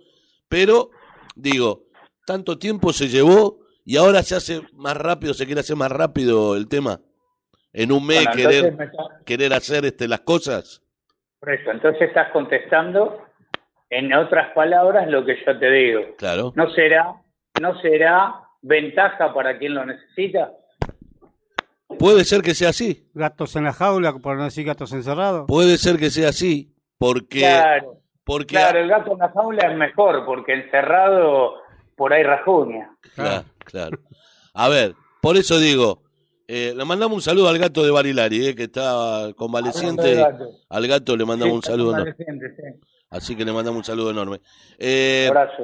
[0.48, 0.90] pero
[1.36, 1.86] digo,
[2.26, 6.56] tanto tiempo se llevó y ahora se hace más rápido, se quiere hacer más rápido
[6.56, 7.00] el tema.
[7.74, 10.82] En un mes Bueno, querer, está- querer hacer este, las cosas.
[11.40, 13.24] Por eso, entonces estás contestando
[13.90, 16.02] en otras palabras lo que yo te digo.
[16.18, 16.52] Claro.
[16.56, 17.14] ¿No será,
[17.62, 20.52] no será ventaja para quien lo necesita?
[22.00, 23.08] Puede ser que sea así.
[23.14, 25.46] Gatos en la jaula, por no decir gatos encerrados.
[25.48, 29.78] Puede ser que sea así, porque, Claro, porque claro, el gato en la jaula es
[29.78, 31.54] mejor, porque encerrado
[31.96, 32.96] por ahí rajuña.
[33.16, 34.00] claro, claro.
[34.54, 36.04] A ver, por eso digo,
[36.48, 40.16] eh, le mandamos un saludo al gato de Barilari, eh, que está convaleciente.
[40.16, 40.50] Gato.
[40.70, 42.24] Al gato le mandamos Sí, un saludo sí.
[43.10, 44.42] Así que le mandamos un saludo enorme.
[44.78, 45.64] Eh, Abrazo.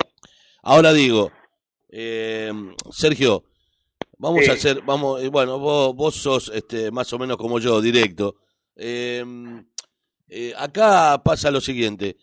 [0.61, 1.31] ahora digo,
[1.89, 2.51] eh,
[2.91, 3.43] Sergio,
[4.17, 4.51] vamos Sí.
[4.51, 8.35] a hacer, vamos, eh, bueno, vos, vos sos este, más o menos como yo, directo.
[8.75, 9.23] Eh,
[10.27, 12.17] eh, acá pasa lo siguiente.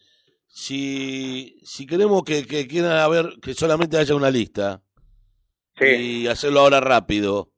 [0.48, 4.83] Si, si queremos que, que quieran haber, que solamente haya una lista
[5.79, 7.53] Sí, y hacerlo ahora rápido,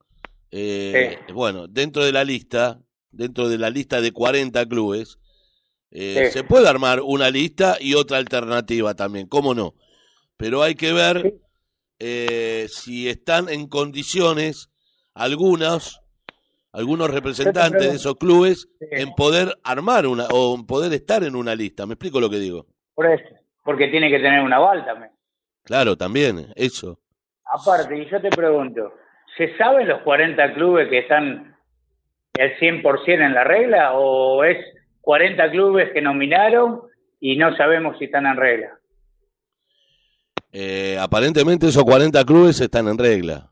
[0.51, 5.19] eh, bueno, dentro de la lista, dentro de la lista de 40 clubes,
[5.91, 9.75] eh, se puede armar una lista y otra alternativa también, ¿cómo no?
[10.37, 11.35] Pero hay que ver.
[12.03, 14.71] Eh, si están en condiciones
[15.15, 16.03] algunos,
[16.73, 21.55] algunos representantes de esos clubes en poder armar una o en poder estar en una
[21.55, 21.87] lista.
[21.87, 22.67] ¿Me explico lo que digo?
[22.95, 23.25] por eso.
[23.65, 25.13] Porque tiene que tener un aval también.
[25.63, 26.99] Claro, también, eso.
[27.45, 28.93] Aparte, y yo te pregunto,
[29.37, 31.57] ¿Se saben los 40 clubes que están
[32.35, 34.59] el 100% en la regla o es
[35.01, 36.83] 40 clubes que nominaron
[37.19, 38.79] y no sabemos si están en regla?
[40.53, 43.49] Eh, aparentemente esos 40 clubes están en regla.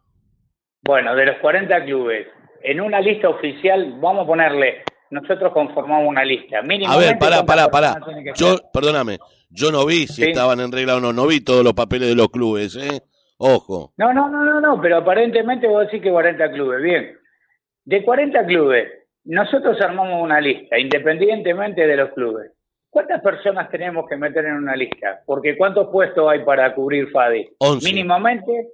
[0.82, 2.26] Bueno, de los 40 clubes,
[2.62, 6.58] en una lista oficial, vamos a ponerle, nosotros conformamos una lista.
[6.58, 8.32] A Mínimamente, ver, pará, ¿cuántas pará, pará.
[8.34, 9.18] Yo, perdóname,
[9.50, 10.30] yo no vi si Sí.
[10.30, 13.00] estaban en regla o no, no vi todos los papeles de los clubes, ¿eh?
[13.38, 13.92] Ojo.
[13.96, 16.82] No, no, no, no, no, pero aparentemente vos decís que 40 clubes.
[16.82, 17.16] Bien.
[17.84, 18.88] De 40 clubes,
[19.24, 22.52] nosotros armamos una lista, independientemente de los clubes.
[22.90, 25.20] ¿Cuántas personas tenemos que meter en una lista?
[25.24, 27.48] Porque ¿cuántos puestos hay para cubrir FADI?
[27.58, 27.86] 11.
[27.86, 28.68] Mínimamente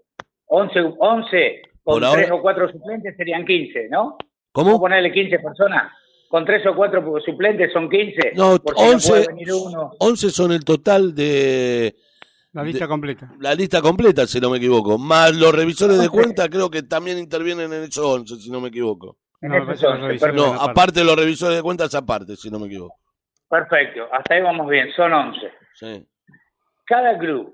[0.46, 4.16] 11, 11 con ahora- 3 o 4 suplentes serían 15, ¿no?
[4.52, 4.80] ¿Cómo ¿Cómo?
[4.80, 5.92] ponerle 15 personas?
[6.28, 8.32] Con 3 o 4 suplentes son 15.
[8.34, 9.90] No, por si no 11, puede venir uno.
[10.00, 11.94] 11 son el total de
[12.52, 13.30] La lista De- completa.
[13.38, 14.96] la lista completa, si no me equivoco.
[14.96, 18.68] Más los revisores de cuenta, creo que también intervienen en esos 11, si no me
[18.68, 19.18] equivoco.
[19.42, 19.86] No, 11,
[20.32, 20.70] No, aparte.
[20.70, 22.96] aparte de los revisores de cuentas, aparte, si no me equivoco.
[23.48, 25.50] Perfecto, hasta ahí vamos bien, son 11.
[25.74, 26.06] Sí.
[26.86, 27.52] cada club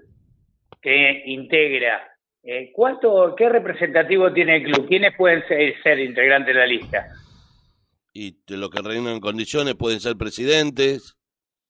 [0.80, 2.08] que integra,
[2.42, 4.86] eh, ¿cuánto, qué representativo tiene el club?
[4.88, 7.06] ¿Quiénes pueden ser, ser integrantes de la lista?
[8.12, 11.16] Y de lo que reinan en condiciones pueden ser presidentes.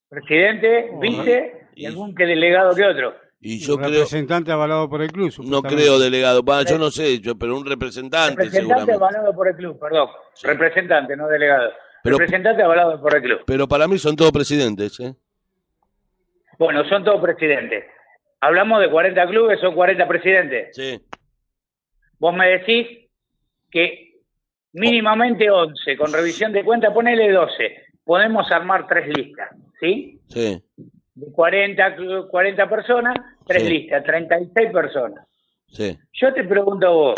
[0.08, 3.14] Presidente, vice y y- algún que delegado que otro.
[3.44, 5.32] Y yo Un creo, representante avalado por el club.
[5.44, 9.56] no creo delegado, va, yo no sé, yo, pero un representante Representante avalado por el
[9.56, 10.08] club, perdón.
[10.34, 10.46] Sí.
[10.46, 11.72] Representante, no delegado.
[12.02, 13.40] Pero- Representante avalado por el club.
[13.46, 15.14] Pero para mí son todos presidentes, ¿eh?
[16.58, 17.84] Bueno, son todos presidentes.
[18.40, 20.74] Hablamos de 40 clubes, son 40 presidentes.
[20.76, 21.00] Sí.
[22.18, 23.08] Vos me decís
[23.70, 24.14] que
[24.72, 27.76] mínimamente 11, con revisión de cuenta, ponele 12.
[28.04, 30.20] Podemos armar tres listas, ¿sí?
[30.28, 30.62] Sí,
[31.14, 33.14] de 40, clu- 40 personas,
[33.46, 33.68] tres Sí.
[33.68, 35.26] listas, 36 personas.
[35.68, 35.96] sí.
[36.14, 37.14] Yo te pregunto a vos,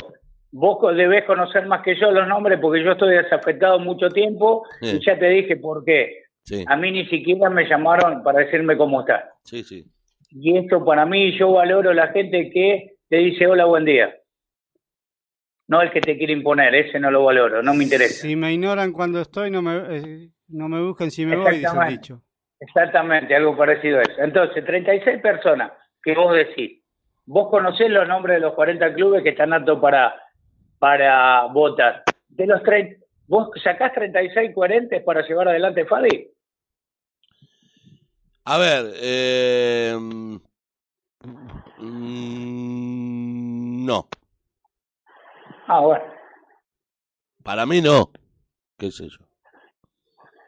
[0.56, 4.98] vos debés conocer más que yo los nombres porque yo estoy desafectado mucho tiempo Sí.
[5.00, 6.22] y ya te dije por qué.
[6.42, 9.32] Sí, A mí ni siquiera me llamaron para decirme cómo está.
[9.44, 9.84] sí, sí.
[10.36, 14.12] Y esto para mí, yo valoro la gente que te dice hola, buen día.
[15.68, 18.22] No el que te quiere imponer, ese no lo valoro, no me interesa.
[18.26, 21.68] Si me ignoran cuando estoy, no me, eh, no me buscan si me voy, dice
[21.88, 22.20] dicho.
[22.60, 24.12] Exactamente, algo parecido a eso.
[24.18, 26.82] Entonces, 36 personas que vos decís,
[27.26, 30.14] vos conocés los nombres de los 40 clubes que están aptos para,
[30.84, 32.02] para votar.
[32.28, 36.28] De los 30, ¿Vos sacás 36 coherentes para llevar adelante Fadi?
[38.44, 39.94] A ver, eh,
[41.78, 44.08] mm, no,
[45.68, 46.04] Ah, bueno.
[47.42, 48.10] para mí no.
[48.76, 49.24] ¿Qué sé yo?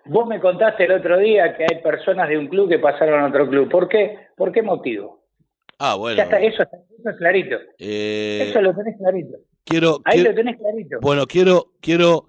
[0.05, 3.29] Vos me contaste el otro día que hay personas de un club que pasaron a
[3.29, 3.71] otro club.
[3.71, 4.29] ¿Por qué?
[4.37, 5.23] ¿Por qué motivo?
[5.79, 6.19] Ah, bueno.
[6.19, 7.57] Ya está, eso, eso es clarito.
[7.79, 9.39] eh, eso lo tenés clarito.
[9.67, 10.97] Quiero, Ahí quiero- lo tenés clarito.
[11.03, 12.29] Bueno, quiero, quiero,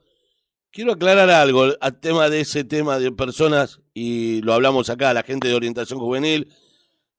[0.72, 5.24] quiero aclarar algo al tema de ese tema de personas, y lo hablamos acá, la
[5.24, 6.52] gente de orientación juvenil,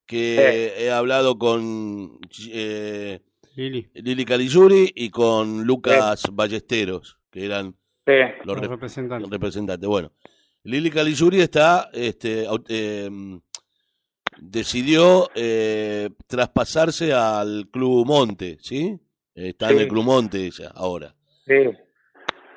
[0.06, 2.18] que he hablado con
[2.50, 3.20] eh,
[3.56, 7.74] Lili, Lili Caligiuri y con Lucas Ballesteros, que eran
[8.06, 8.12] Sí.
[8.44, 9.30] los los rep- representantes.
[9.30, 9.88] representantes.
[9.88, 10.12] Bueno,
[10.64, 13.10] Lili Caligiuri está, este, aut- eh,
[14.40, 18.98] decidió eh, traspasarse al Club Monte, ¿sí?
[19.46, 21.14] Está en el Club Monte ella ahora.
[21.46, 21.54] Sí.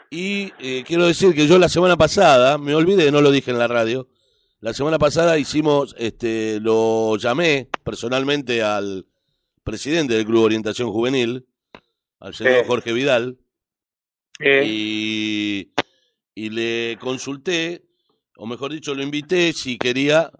[0.10, 3.60] Y eh, quiero decir que yo la semana pasada, me olvidé, no lo dije en
[3.60, 4.10] la radio,
[4.60, 9.06] la semana pasada hicimos, este, lo llamé personalmente al
[9.64, 11.46] presidente del Club Orientación Juvenil,
[12.20, 12.68] al señor Sí.
[12.68, 13.38] Jorge Vidal,
[14.40, 15.72] y,
[16.34, 17.86] y le consulté,
[18.38, 20.32] o mejor dicho, lo invité si quería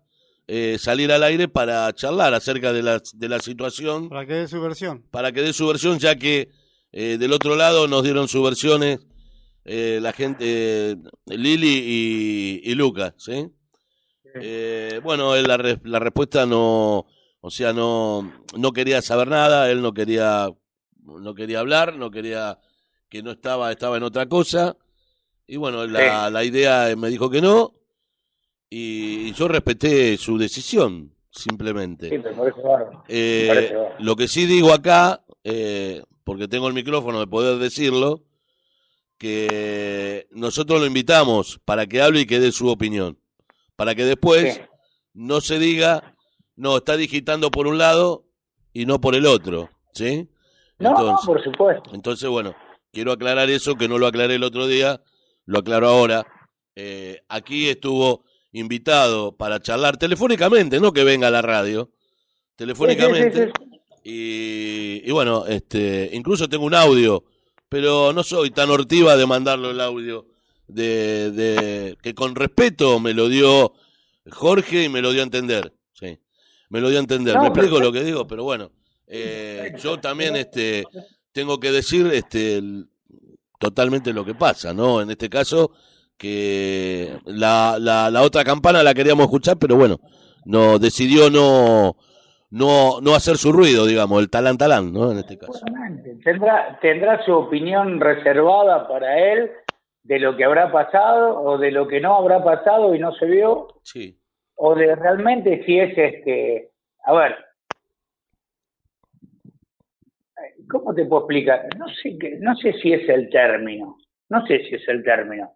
[0.54, 4.10] eh, salir al aire para charlar acerca de la, de la situación.
[4.10, 5.04] Para que dé su versión.
[5.10, 6.50] para que dé su versión, ya que
[6.92, 9.00] eh, del otro lado nos dieron sus versiones
[9.64, 10.96] eh, la gente, eh,
[11.28, 11.78] Lili
[12.66, 13.48] y, y Lucas, ¿sí?
[14.36, 17.06] Eh, bueno, él la, re- la respuesta no,
[17.42, 20.50] o sea, no, no quería saber nada, él no quería,
[21.06, 22.60] no quería hablar, no quería,
[23.10, 24.76] que no estaba, estaba en otra cosa,
[25.48, 27.74] y bueno, la, la idea me dijo que no,
[28.74, 32.08] y yo respeté su decisión, simplemente.
[32.10, 33.04] Sí, me parece bárbaro.
[33.10, 33.96] Eh, Me parece bárbaro.
[34.00, 38.24] lo que sí digo acá, eh, porque tengo el micrófono de poder decirlo,
[39.18, 43.20] que nosotros lo invitamos para que hable y que dé su opinión.
[43.76, 44.62] Para que después Sí.
[45.14, 46.16] no se diga,
[46.56, 48.26] no, está digitando por un lado
[48.74, 49.70] y no por el otro.
[49.94, 50.28] ¿Sí?
[50.80, 51.92] No, por supuesto.
[51.94, 52.56] entonces, bueno,
[52.92, 55.02] quiero aclarar eso, que no lo aclaré el otro día,
[55.46, 56.26] lo aclaro ahora.
[56.76, 61.90] Eh, aquí estuvo invitado para charlar telefónicamente, no que venga a la radio,
[62.56, 63.32] telefónicamente.
[63.46, 63.82] Sí, sí, sí, sí.
[64.04, 67.24] Y, y bueno, este, incluso tengo un audio
[67.70, 70.26] pero no soy tan hortiva de mandarlo el audio
[70.68, 73.72] de, de que con respeto me lo dio
[74.30, 76.20] Jorge y me lo dio a entender, sí,
[76.68, 77.36] me lo dio a entender.
[77.36, 78.72] No, me explico lo que digo, pero bueno,
[79.08, 80.84] eh, yo también este
[81.32, 82.90] tengo que decir este el-
[83.58, 85.02] totalmente lo que pasa, ¿no?
[85.02, 85.72] En este caso
[86.22, 89.98] que la, la, la otra campana la queríamos escuchar, pero bueno,
[90.46, 91.96] no decidió no
[92.52, 95.12] no no hacer su ruido, digamos, el talán talán, ¿no?
[95.12, 95.66] En este caso.
[96.24, 99.50] Tendrá, tendrá su opinión reservada para él
[100.04, 103.26] de lo que habrá pasado o de lo que no habrá pasado y no se
[103.26, 104.20] vio, Sí.
[104.56, 106.70] o de realmente si es este.
[107.04, 107.36] A ver.
[110.70, 111.68] ¿Cómo te puedo explicar?
[111.78, 113.98] No sé, qué- no sé si es el término.
[114.30, 115.54] No sé si es el término.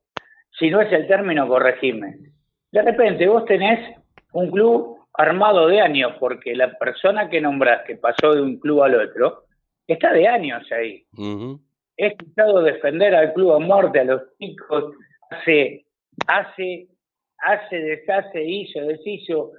[0.59, 2.17] Si no es el término, corregime.
[2.71, 3.79] De repente vos tenés
[4.33, 8.83] un club armado de años, porque la persona que nombrás que pasó de un club
[8.83, 9.45] al otro,
[9.87, 11.05] está de años ahí.
[11.17, 11.59] Ujú.
[11.97, 14.93] He escuchado defender al club a muerte, a los chicos,
[15.29, 15.85] hace,
[16.27, 16.87] hace,
[17.37, 19.51] hace, deshace, hizo, deshizo,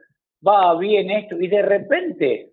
[0.47, 2.51] va bien esto, y de repente,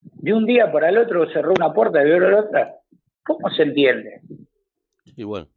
[0.00, 2.74] de un día para el otro cerró una puerta y abrió la otra.
[3.24, 4.20] ¿Cómo se entiende?
[5.16, 5.48] Y bueno.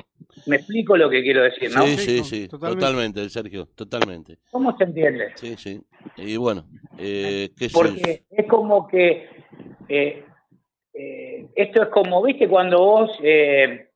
[0.46, 1.86] Me explico lo que quiero decir, ¿no?
[1.86, 2.80] Sí, Sí, sí, sí, totalmente.
[2.86, 4.38] totalmente, Sergio, totalmente.
[4.52, 5.32] ¿Cómo se entiende?
[5.36, 5.82] Sí, sí.
[6.18, 6.66] Y bueno,
[6.98, 7.70] eh, qué.
[7.72, 9.30] Porque es como que
[9.90, 10.24] eh,
[10.94, 13.90] eh, esto es como, viste, cuando vos eh,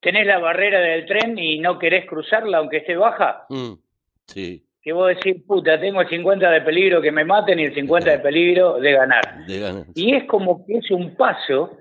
[0.00, 3.72] tenés la barrera del tren y no querés cruzarla aunque esté baja, Mm,
[4.26, 7.74] sí, que vos decís, puta, tengo el 50 de peligro que me maten y el
[7.74, 9.44] 50 de peligro de ganar.
[9.46, 9.86] de ganas.
[9.94, 11.76] Y es como que es un paso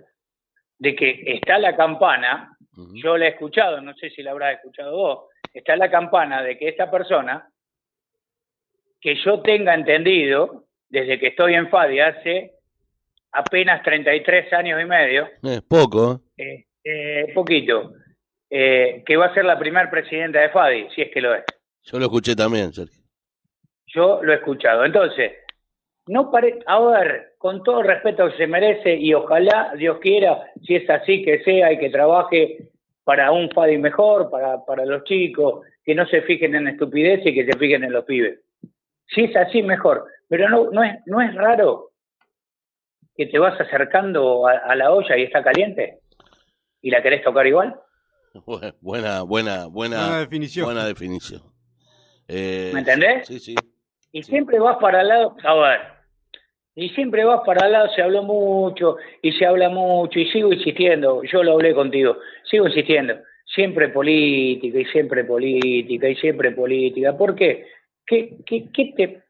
[0.80, 2.55] de que está la campana,
[2.94, 6.58] Yo la he escuchado, no sé si la habrás escuchado vos, está la campana de
[6.58, 7.50] que esta persona,
[9.00, 12.52] que yo tenga entendido, desde que estoy en FADI hace
[13.32, 16.44] apenas 33 años y medio, Eh, poco, ¿eh?
[16.44, 17.94] eh, eh, poquito,
[18.50, 21.44] eh, que va a ser la primer presidenta de FADI, si es que lo es.
[21.84, 23.04] Yo lo escuché también, Sergio.
[23.88, 24.84] Yo lo he escuchado.
[24.86, 25.32] Entonces,
[26.08, 26.60] no pare...
[26.66, 30.90] a ver, con todo el respeto que se merece y ojalá Dios quiera, si es
[30.90, 32.70] así que sea y que trabaje
[33.04, 37.34] para un FADI mejor, para, para los chicos, que no se fijen en estupideces y
[37.36, 38.40] que se fijen en los pibes.
[39.08, 40.06] Si es así, mejor.
[40.28, 41.92] Pero no, no, es, no es raro
[43.16, 46.00] que te vas acercando a, a la olla y está caliente
[46.82, 47.80] y la querés tocar igual.
[48.34, 50.66] Bu- Buena, buena, buena, Buena definición.
[50.66, 51.42] buena definición.
[52.28, 53.28] Eh, ¿Me entendés?
[53.28, 53.56] Sí, sí.
[54.12, 55.80] Y siempre vas para el lado, a ver,
[56.76, 61.24] y siempre vas para lado, se habló mucho y se habla mucho y sigo insistiendo,
[61.24, 62.18] yo lo hablé contigo,
[62.50, 67.16] sigo insistiendo, siempre política y siempre política y siempre política.
[67.18, 67.66] ¿Por qué?
[68.06, 69.24] ¿Qué, qué, qué, te,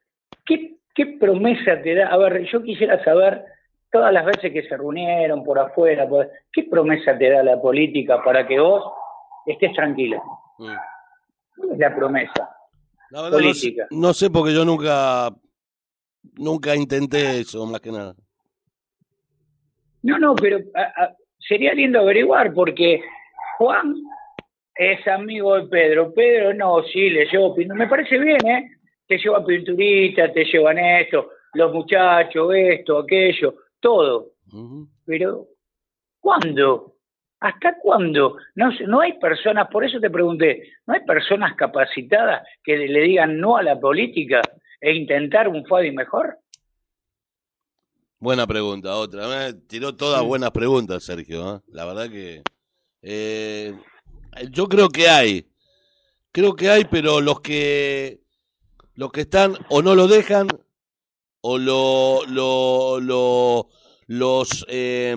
[0.45, 2.07] qué, qué promesa te da?
[2.07, 3.45] A ver, yo quisiera saber
[3.91, 8.21] todas las veces que se reunieron por afuera, por- ¿qué promesa te da la política
[8.23, 8.83] para que vos
[9.45, 10.21] estés tranquilo?
[10.57, 10.73] Mm.
[11.57, 12.49] ¿Cuál es la promesa?
[13.11, 13.87] La verdad no Política.
[13.91, 15.29] no sé porque yo nunca,
[16.37, 18.15] nunca intenté eso, más que nada.
[20.03, 23.01] No, no, pero a- a- sería lindo averiguar porque
[23.57, 23.95] Juan
[24.75, 26.13] es amigo de Pedro.
[26.13, 28.71] Pedro no, sí, le llevo pin- Me parece bien, ¿eh?
[29.07, 34.31] Te lleva pinturita, te llevan esto, los muchachos, esto, aquello, todo.
[35.05, 35.47] Pero,
[36.19, 36.93] ¿cuándo?
[37.39, 38.37] ¿Hasta cuándo?
[38.55, 43.39] No, no hay personas, por eso te pregunté, ¿no hay personas capacitadas que le digan
[43.39, 44.41] no a la política
[44.81, 46.39] e intentar un FADI mejor?
[48.19, 49.53] Buena pregunta, otra.
[49.67, 51.57] Tiró todas buenas preguntas, Sergio.
[51.57, 51.61] ¿eh?
[51.67, 52.43] La verdad que
[53.01, 53.73] eh,
[54.49, 55.47] yo creo que hay,
[56.31, 58.21] creo que hay, pero los que
[58.95, 60.47] los que están o no lo dejan
[61.41, 63.69] o lo lo, lo
[64.07, 65.15] los eh,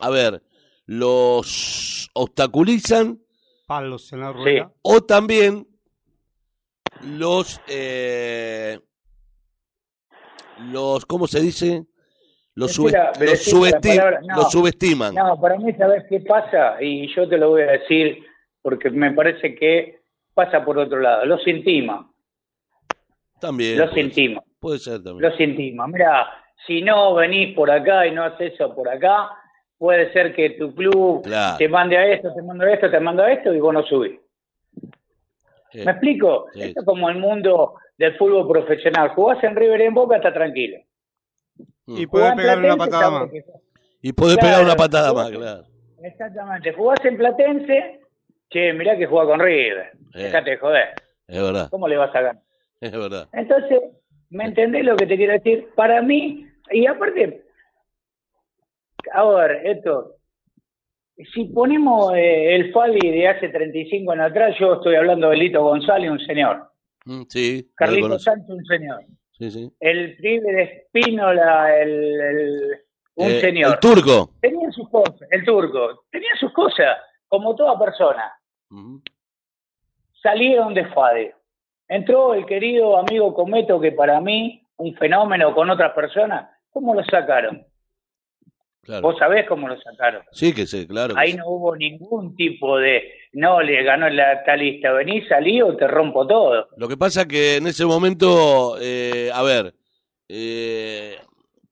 [0.00, 0.42] a ver
[0.86, 3.22] los obstaculizan
[3.66, 4.72] Palos en la rueda.
[4.82, 5.68] o también
[7.02, 8.80] los eh,
[10.72, 11.84] los cómo se dice
[12.54, 14.36] los, subest- los, no.
[14.36, 16.82] los subestiman No, para mí, ¿sabes qué pasa?
[16.82, 18.24] Y yo te lo voy a decir
[18.62, 20.00] porque me parece que
[20.34, 21.24] pasa por otro lado.
[21.24, 22.10] Los intima,
[23.40, 25.86] también los puede, intima, puede ser también los intima.
[25.86, 26.26] Mira,
[26.66, 29.30] si no venís por acá y no haces eso por acá,
[29.78, 31.56] puede ser que tu club Claro.
[31.58, 33.84] te mande a esto, te mande a esto, te mande a esto y vos no
[33.84, 34.18] subís.
[35.72, 36.46] Eh, ¿Me explico?
[36.54, 36.62] sí.
[36.62, 39.10] Esto es como el mundo del fútbol profesional.
[39.10, 40.78] Jugás en River y en Boca, está tranquilo.
[41.86, 41.96] mm.
[41.98, 43.30] Y en pegar una patada más.
[44.00, 45.64] y puede Claro, pegar una patada jugás- más claro
[46.02, 46.72] Exactamente.
[46.74, 48.00] Jugás en Platense,
[48.50, 49.90] che, mirá que juega con River.
[50.14, 50.22] Eh.
[50.22, 50.88] Dejate de joder.
[51.26, 52.42] es verdad ¿Cómo le vas a ganar?
[52.80, 53.80] es verdad Entonces,
[54.30, 55.68] ¿me entendés lo que te quiero decir?
[55.74, 57.42] Para mí, y aparte,
[59.12, 60.14] a ver, esto,
[61.34, 65.62] si ponemos eh, el Fali de hace 35 años atrás, yo estoy hablando de Lito
[65.62, 66.70] González, un señor.
[67.08, 68.18] Mm, sí, conozco.
[68.18, 69.00] Sánchez, un señor.
[69.38, 69.72] Sí, sí.
[69.80, 72.80] El pibe de Espínola, el, el-
[73.14, 73.72] un Eh, señor.
[73.74, 74.34] El turco.
[74.40, 76.04] Tenía sus cosas, el turco.
[76.10, 78.30] Tenía sus cosas, como toda persona.
[80.22, 81.34] Salieron de Fade.
[81.88, 86.50] Entró el querido amigo Cometo, que para mí, un fenómeno con otras personas.
[86.70, 87.64] ¿Cómo lo sacaron?
[88.82, 89.02] Claro.
[89.02, 90.22] Vos sabés cómo lo sacaron.
[90.32, 91.14] Sí, que sí, claro.
[91.16, 95.86] Ahí no hubo ningún tipo de, no, le ganó la talista, vení, salí o te
[95.86, 96.68] rompo todo.
[96.76, 99.74] Lo que pasa que en ese momento, eh, a ver,
[100.28, 101.16] eh,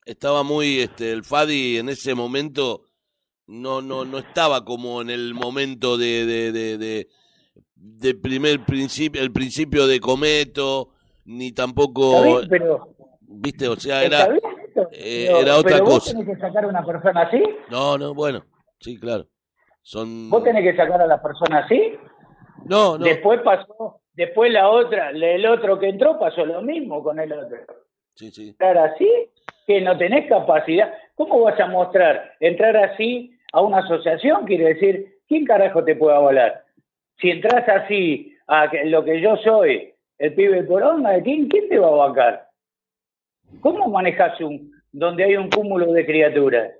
[0.04, 2.82] estaba muy, este, el Fadi en ese momento
[3.46, 7.08] no, no, no estaba como en el momento de, de, de, de,
[7.74, 10.90] de primer principio, el principio de Cometo,
[11.24, 12.40] ni ¿Está tampoco?
[12.48, 14.36] Pero, viste, o sea, ¿está era,
[14.92, 16.12] eh, era otra pero vos cosa.
[16.12, 17.42] tenés que sacar a una persona así.
[17.70, 18.44] no, no, bueno,
[18.80, 19.26] sí, claro,
[19.86, 21.96] son, Vos tenés que sacar a la persona así.
[22.64, 27.20] no, no, Después pasó, después la otra, el otro que entró pasó lo mismo con
[27.20, 27.58] el otro.
[28.14, 29.08] sí, sí, Entrar así,
[29.64, 30.92] que no tenés capacidad.
[31.14, 32.32] ¿Cómo vas a mostrar?
[32.40, 36.64] Entrar así a una asociación quiere decir, ¿quién carajo te puede avalar?
[37.20, 41.78] Si entras así a lo que yo soy, el pibe por onda, ¿quién, ¿quién te
[41.78, 42.48] va a bancar?
[43.60, 46.72] ¿Cómo manejas un donde hay un cúmulo de criaturas?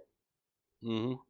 [0.83, 1.26] ujú.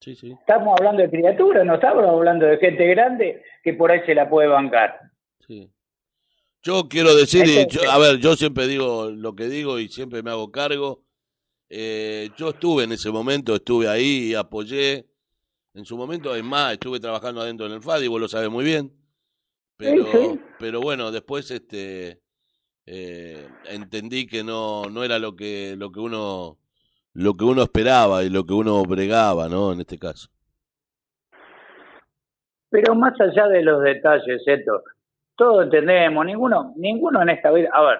[0.00, 0.32] Sí, sí.
[0.40, 4.28] Estamos hablando de criaturas, no estamos hablando de gente grande que por ahí se la
[4.28, 4.98] puede bancar.
[5.46, 5.70] Sí.
[6.62, 9.88] Yo quiero decir, y Entonces- yo- a ver, yo siempre digo lo que digo y
[9.88, 11.02] siempre me hago cargo.
[11.70, 15.06] Eh, yo estuve en ese momento, estuve ahí y apoyé.
[15.74, 18.64] En su momento, es más, estuve trabajando adentro en el FADI, vos lo sabes muy
[18.64, 18.92] bien.
[19.76, 20.40] Pero, sí.
[20.58, 22.20] pero bueno, después este
[22.86, 26.58] eh, entendí que no, no era lo que, lo que uno
[27.18, 29.72] lo que uno esperaba y lo que uno bregaba, ¿no?
[29.72, 30.28] En este caso.
[32.70, 34.84] Pero más allá de los detalles, esto,
[35.34, 37.98] todos entendemos, ninguno, ninguno en esta vida, a ver,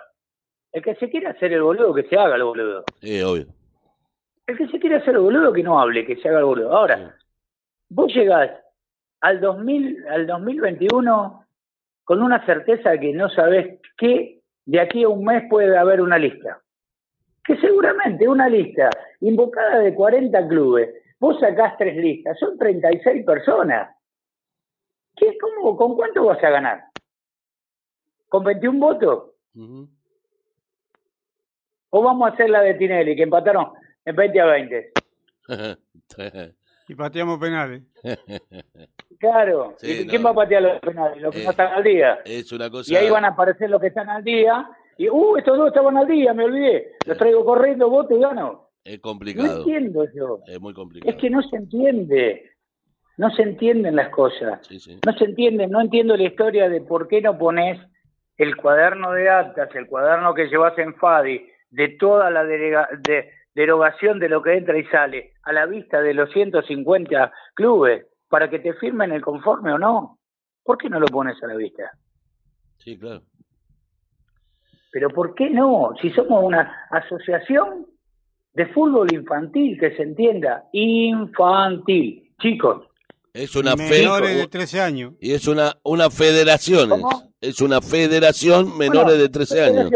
[0.72, 2.84] el que se quiera hacer el boludo, que se haga el boludo.
[3.02, 3.46] Eh, obvio.
[4.46, 6.76] El que se quiera hacer el boludo, que no hable, que se haga el boludo.
[6.76, 7.16] Ahora,
[7.88, 8.50] vos llegás
[9.20, 11.44] al 2000, al 2021
[12.04, 16.18] con una certeza que no sabés que de aquí a un mes puede haber una
[16.18, 16.62] lista.
[17.48, 23.96] Que seguramente una lista invocada de 40 clubes, vos sacás tres listas, son 36 personas.
[25.16, 26.84] ¿Qué, cómo, ¿Con cuánto vas a ganar?
[28.28, 29.30] ¿Con 21 votos?
[29.56, 29.88] Ujú.
[31.88, 33.72] ¿O vamos a hacer la de Tinelli, que empataron
[34.04, 34.92] en 20 a 20?
[36.90, 37.82] Y pateamos penales.
[39.20, 39.74] Claro.
[39.78, 41.20] Sí, ¿Y quién va a patear los penales?
[41.20, 42.20] Los que Eh, no están al día.
[42.24, 42.92] es una cosa.
[42.92, 44.70] Y ahí van a aparecer los que están al día.
[44.98, 46.92] Y, uh, estos dos estaban al día, me olvidé.
[47.06, 48.68] Los traigo corriendo, voto y gano.
[48.84, 49.58] Es No complicado.
[49.60, 50.40] entiendo yo.
[50.46, 51.10] Es muy complicado.
[51.14, 52.50] Es que no se entiende.
[53.16, 54.66] No se entienden las cosas.
[54.66, 54.98] Sí, sí.
[55.06, 55.66] No se entiende.
[55.68, 57.80] No entiendo la historia de por qué no pones
[58.36, 63.30] el cuaderno de actas, el cuaderno que llevas en FADI, de toda la delega- de-
[63.54, 68.48] derogación de lo que entra y sale, a la vista de los 150 clubes, para
[68.50, 70.18] que te firmen el conforme o no.
[70.62, 71.90] ¿Por qué no lo pones a la vista?
[72.78, 73.22] Sí, claro.
[74.90, 75.90] Pero ¿por qué no?
[76.00, 77.86] Si somos una asociación
[78.54, 82.32] de fútbol infantil, que se entienda, infantil.
[82.40, 82.86] Chicos,
[83.34, 85.14] Es una fe Menores de 13 años.
[85.20, 86.92] y es una una federación.
[86.92, 87.00] es.
[87.02, 87.22] ¿Cómo?
[87.40, 89.90] Es una federación menores Bueno, de 13 años.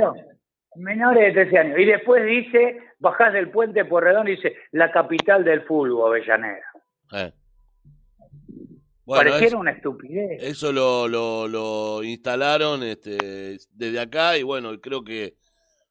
[0.77, 1.79] Menores de 13 años.
[1.79, 6.63] Y después dice, bajás del puente por Redón y dice, la capital del fútbol, Avellaneda.
[7.15, 7.33] Eh.
[9.15, 10.43] Bueno, Pareciera eso, una estupidez.
[10.43, 15.35] eso lo, lo, lo instalaron este, desde acá y bueno, creo que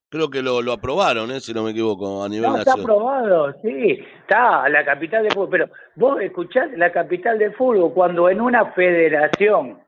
[0.09, 2.81] creo que lo, lo aprobaron, eh, si no me equivoco, a nivel No, está nacional.
[2.95, 5.49] aprobado, sí, está la capital del fútbol.
[5.49, 9.79] Pero vos escuchás la capital del fútbol cuando en una federación,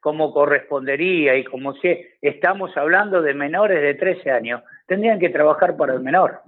[0.00, 1.88] como correspondería y como si
[2.22, 6.40] estamos hablando de menores de 13 años, tendrían que trabajar para el menor.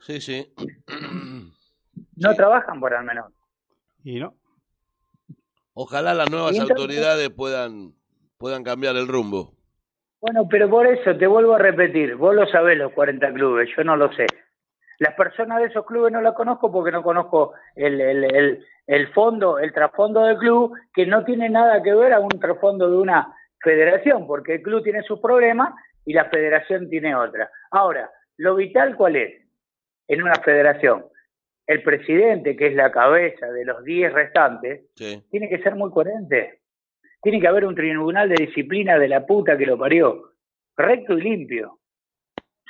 [0.00, 0.52] Sí, sí.
[2.16, 2.36] No Sí.
[2.36, 3.32] trabajan para el menor.
[4.04, 4.34] Y no.
[5.74, 7.92] Ojalá las nuevas entonces- autoridades puedan
[8.38, 9.52] puedan cambiar el rumbo.
[10.20, 13.84] Bueno, pero por eso te vuelvo a repetir, vos lo sabés los 40 clubes, yo
[13.84, 14.26] no lo sé.
[14.98, 19.08] Las personas de esos clubes no las conozco porque no conozco el, el, el, el
[19.12, 22.96] fondo, el trasfondo del club, que no tiene nada que ver a un trasfondo de
[22.96, 25.74] una federación, porque el club tiene sus problemas
[26.06, 27.50] y la federación tiene otra.
[27.70, 29.42] Ahora, lo vital cuál es
[30.08, 31.06] en una federación?
[31.70, 35.22] El presidente, que es la cabeza de los 10 restantes, Sí.
[35.30, 36.62] tiene que ser muy coherente.
[37.22, 40.32] Tiene que haber un tribunal de disciplina de la puta que lo parió,
[40.76, 41.78] recto y limpio.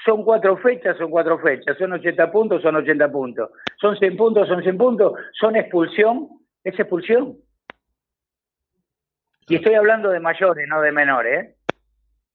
[0.05, 1.79] Son cuatro fechas, son cuatro fechas.
[1.79, 3.51] Son 80 puntos, son 80 puntos.
[3.81, 5.13] Son 100 puntos, son 100 puntos.
[5.33, 6.29] Son expulsión,
[6.65, 7.39] es expulsión.
[9.49, 11.55] Y estoy hablando de mayores, no de menores, ¿eh?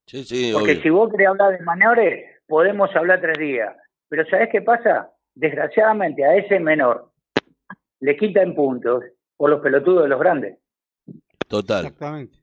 [0.07, 0.81] Sí, sí, Porque obvio.
[0.83, 3.75] si vos querés hablar de menores, podemos hablar tres días.
[4.09, 5.11] Pero ¿sabés qué pasa?
[5.35, 7.11] Desgraciadamente a ese menor
[7.99, 9.03] le quitan puntos
[9.37, 10.57] por los pelotudos de los grandes.
[11.47, 11.85] Total.
[11.85, 12.37] Exactamente.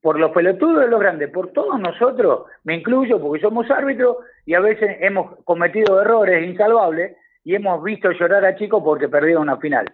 [0.00, 4.54] Por los pelotudos de los grandes, por todos nosotros, me incluyo porque somos árbitros y
[4.54, 9.56] a veces hemos cometido errores insalvables y hemos visto llorar a chicos porque perdieron una
[9.56, 9.92] final.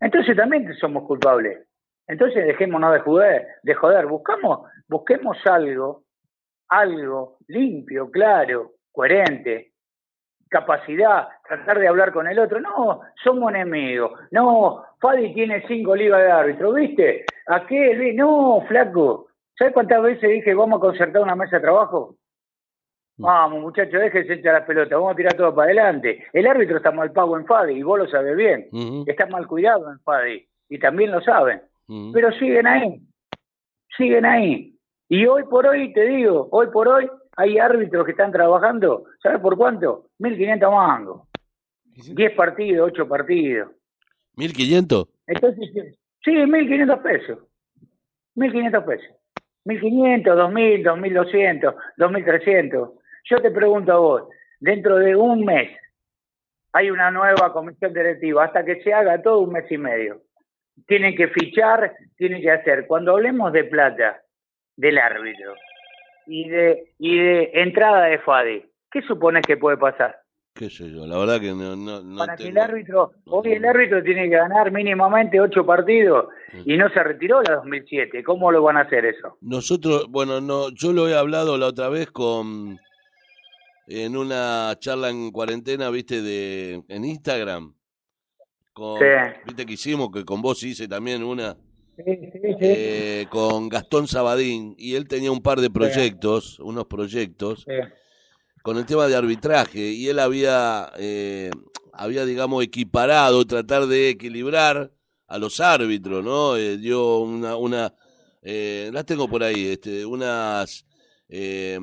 [0.00, 1.66] Entonces también somos culpables.
[2.06, 4.06] Entonces dejémonos de joder, de joder.
[4.06, 6.04] Buscamos, busquemos algo,
[6.68, 9.72] algo limpio, claro, coherente,
[10.48, 12.60] capacidad, tratar de hablar con el otro.
[12.60, 14.12] No, somos enemigos.
[14.30, 17.24] No, Fadi tiene cinco ligas de árbitro, ¿viste?
[17.46, 19.26] Aquel, vi- no, flaco.
[19.58, 22.16] ¿Sabes cuántas veces dije vamos a concertar una mesa de trabajo?
[23.16, 26.26] Vamos, muchachos, déjense echar las pelotas, vamos a tirar todo para adelante.
[26.32, 28.68] El árbitro está mal pago en Fadi y vos lo sabés bien.
[29.06, 31.62] Está mal cuidado en Fadi y también lo saben.
[32.12, 33.00] Pero siguen ahí,
[33.96, 34.76] siguen ahí.
[35.08, 39.40] Y hoy por hoy, te digo, hoy por hoy hay árbitros que están trabajando, ¿sabes
[39.40, 40.10] por cuánto?
[40.18, 41.28] 1.500 mangos.
[41.84, 43.70] 10 partidos, 8 partidos.
[44.36, 45.08] ¿1500?
[45.26, 47.38] Entonces, sí, 1.500 pesos.
[48.36, 49.16] 1.500 pesos.
[49.64, 52.92] 1.500, 2.000, 2.200, 2.300.
[53.30, 54.22] Yo te pregunto a vos,
[54.60, 55.70] dentro de un mes
[56.72, 60.22] hay una nueva comisión directiva, hasta que se haga todo un mes y medio.
[60.88, 62.86] Tienen que fichar, tienen que hacer.
[62.88, 64.20] Cuando hablemos de plata
[64.76, 65.54] del árbitro
[66.26, 70.24] y de, y de entrada de FADI, ¿qué supones que puede pasar?
[70.54, 73.64] qué sé yo, la verdad que no, no, no para que el árbitro, hoy el
[73.64, 76.28] árbitro tiene que ganar mínimamente ocho partidos
[76.64, 78.22] y no se retiró la 2007.
[78.22, 79.36] ¿Cómo lo van a hacer eso?
[79.40, 82.78] Nosotros, bueno, no, yo lo he hablado la otra vez con
[83.88, 87.74] en una charla en cuarentena, viste, de en Instagram.
[88.72, 89.04] Con, Sí.
[89.46, 91.56] Viste que hicimos, que con vos hice también una,
[91.96, 92.56] Sí, sí, sí.
[92.60, 97.66] eh, con Gastón Sabadín, y él tenía un par de proyectos, unos proyectos,
[98.62, 101.50] con el tema de arbitraje, y él había, eh,
[101.92, 104.90] había, digamos, equiparado, tratar de equilibrar
[105.26, 106.56] a los árbitros, ¿no?
[106.56, 107.94] Eh, dio una, una
[108.42, 110.84] eh, las tengo por ahí, este, unas,
[111.28, 111.78] eh,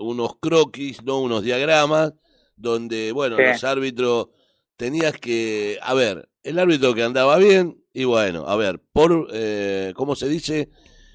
[0.00, 1.20] unos croquis, ¿no?
[1.20, 2.12] Unos diagramas,
[2.56, 3.42] donde, bueno, Sí.
[3.44, 4.28] los árbitros
[4.76, 9.92] tenías que, a ver, el árbitro que andaba bien, y bueno, a ver, por, eh,
[9.96, 10.68] ¿cómo se dice?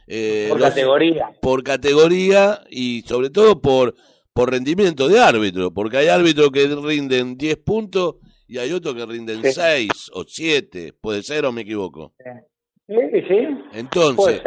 [0.07, 1.29] Eh, Por los- categoría.
[1.41, 3.95] por categoría y sobre todo por,
[4.33, 8.15] por rendimiento de árbitro, porque hay árbitros que rinden 10 puntos
[8.47, 9.51] y hay otros que rinden Sí.
[9.53, 12.13] 6 o 7, puede ser o me equivoco.
[12.87, 12.95] Sí,
[13.27, 13.37] sí.
[13.73, 14.41] Entonces,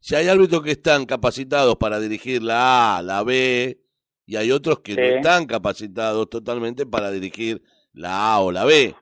[0.00, 3.78] si hay árbitros que están capacitados para dirigir la A, la B,
[4.26, 7.62] y hay otros que no están capacitados totalmente para dirigir
[7.92, 8.92] la A o la B.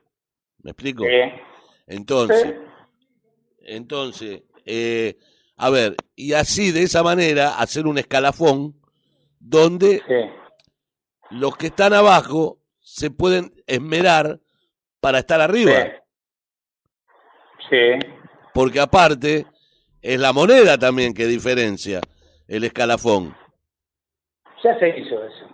[0.61, 1.03] ¿Me explico?
[1.03, 1.41] Sí.
[1.87, 2.53] Entonces, Sí.
[3.65, 5.17] Entonces, eh,
[5.57, 8.75] a ver, y así de esa manera hacer un escalafón
[9.39, 10.31] donde Sí.
[11.31, 14.39] los que están abajo se pueden esmerar
[14.99, 15.73] para estar arriba,
[17.69, 17.99] Sí.
[18.53, 19.45] porque aparte
[20.01, 22.01] es la moneda también que diferencia
[22.47, 23.35] el escalafón.
[24.63, 25.45] Ya se hizo eso.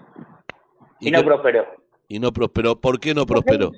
[0.99, 1.66] Y, Y no que- prosperó.
[2.07, 2.80] Y no prosperó.
[2.80, 3.72] ¿Por qué no prosperó?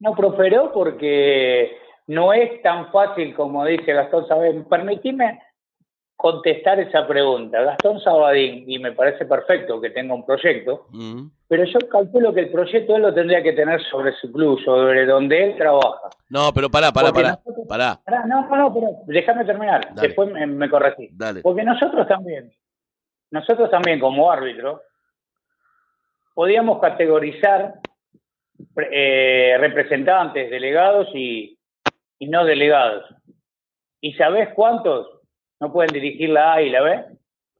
[0.00, 1.76] No prosperó porque
[2.08, 4.64] no es tan fácil como dice Gastón Sabadín.
[4.64, 5.40] Permitime
[6.16, 7.62] contestar esa pregunta.
[7.62, 11.28] Gastón Sabadín, y me parece perfecto que tenga un proyecto, Mm.
[11.46, 15.06] pero yo calculo que el proyecto él lo tendría que tener sobre su club, sobre
[15.06, 16.08] donde él trabaja.
[16.28, 19.94] No, pero pará, pará, Porque pará, nosotros- pará, Pará, No, no, no, pero déjame terminar.
[19.94, 20.08] Dale.
[20.08, 21.08] Después me, me corregí.
[21.12, 21.40] dale.
[21.42, 22.50] Porque nosotros también,
[23.30, 24.82] nosotros también como árbitro,
[26.34, 27.74] podíamos categorizar
[28.90, 31.57] eh, representantes, delegados y,
[32.18, 33.04] y no delegados.
[34.00, 35.08] ¿Y sabés cuántos
[35.60, 37.04] no pueden dirigir la A y la B?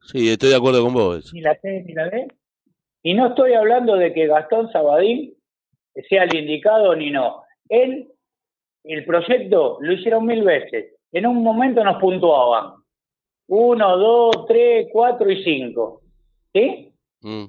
[0.02, 1.32] Sí, estoy de acuerdo con vos.
[1.32, 2.28] Ni la C ni la D.
[3.02, 5.34] Y no estoy hablando de que Gastón Sabadín
[6.08, 7.42] sea el indicado ni no.
[7.68, 8.08] Él,
[8.84, 10.94] el proyecto lo hicieron mil veces.
[11.12, 12.74] En un momento nos puntuaban.
[13.48, 16.02] Uno, dos, tres, cuatro y cinco.
[16.52, 16.92] ¿Sí?
[17.22, 17.46] Mm.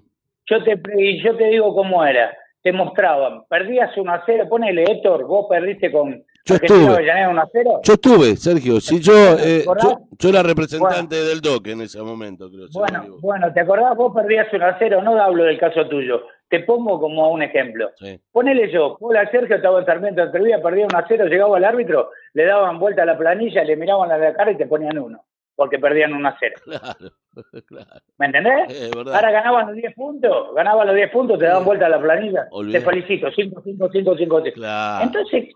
[0.50, 2.36] Yo te, y yo te digo cómo era.
[2.62, 3.44] Te mostraban.
[3.48, 4.48] Perdías 1 a 0.
[4.50, 7.28] Ponele, Héctor, vos perdiste con Yo estuve.
[7.30, 7.82] 1 a 0.
[7.84, 8.80] Yo estuve, Sergio.
[8.82, 12.68] Sí, yo, eh, yo, yo era representante del DOC en ese momento, creo.
[12.68, 13.96] si Bueno, bueno, ¿te acordás?
[13.96, 15.02] Vos perdías 1 a 0.
[15.04, 16.24] No hablo del caso tuyo.
[16.50, 17.92] Te pongo como un ejemplo.
[17.98, 18.20] Sí.
[18.32, 21.64] Ponele yo, hola Sergio, estaba en Sarmiento de Trevía, perdía 1 a 0, llegaba al
[21.66, 24.98] árbitro, le daban vuelta a la planilla, le miraban a la cara y te ponían
[24.98, 25.24] uno.
[25.56, 26.56] porque perdían una cero.
[26.66, 27.12] Claro,
[27.68, 28.02] claro.
[28.18, 28.90] ¿Me entendés?
[28.96, 29.14] Verdad.
[29.16, 32.48] Ahora ganaban los 10 puntos, ganaban los 10 puntos, te daban vuelta a la planilla.
[32.52, 32.80] Olvidá.
[32.80, 34.56] Te felicito, 5, 5, 5, 5, 5.
[34.56, 35.06] Claro.
[35.06, 35.50] Entonces,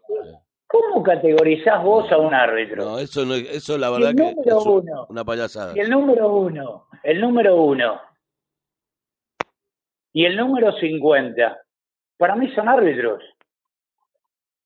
[0.73, 2.83] ¿cómo categorizás vos a un árbitro?
[2.83, 5.05] No, eso no, eso la verdad el que número es un- uno.
[5.09, 5.73] una payasada.
[5.75, 8.01] Y el número uno, el número uno
[10.13, 11.59] y el número 50,
[12.17, 13.23] para mí son árbitros.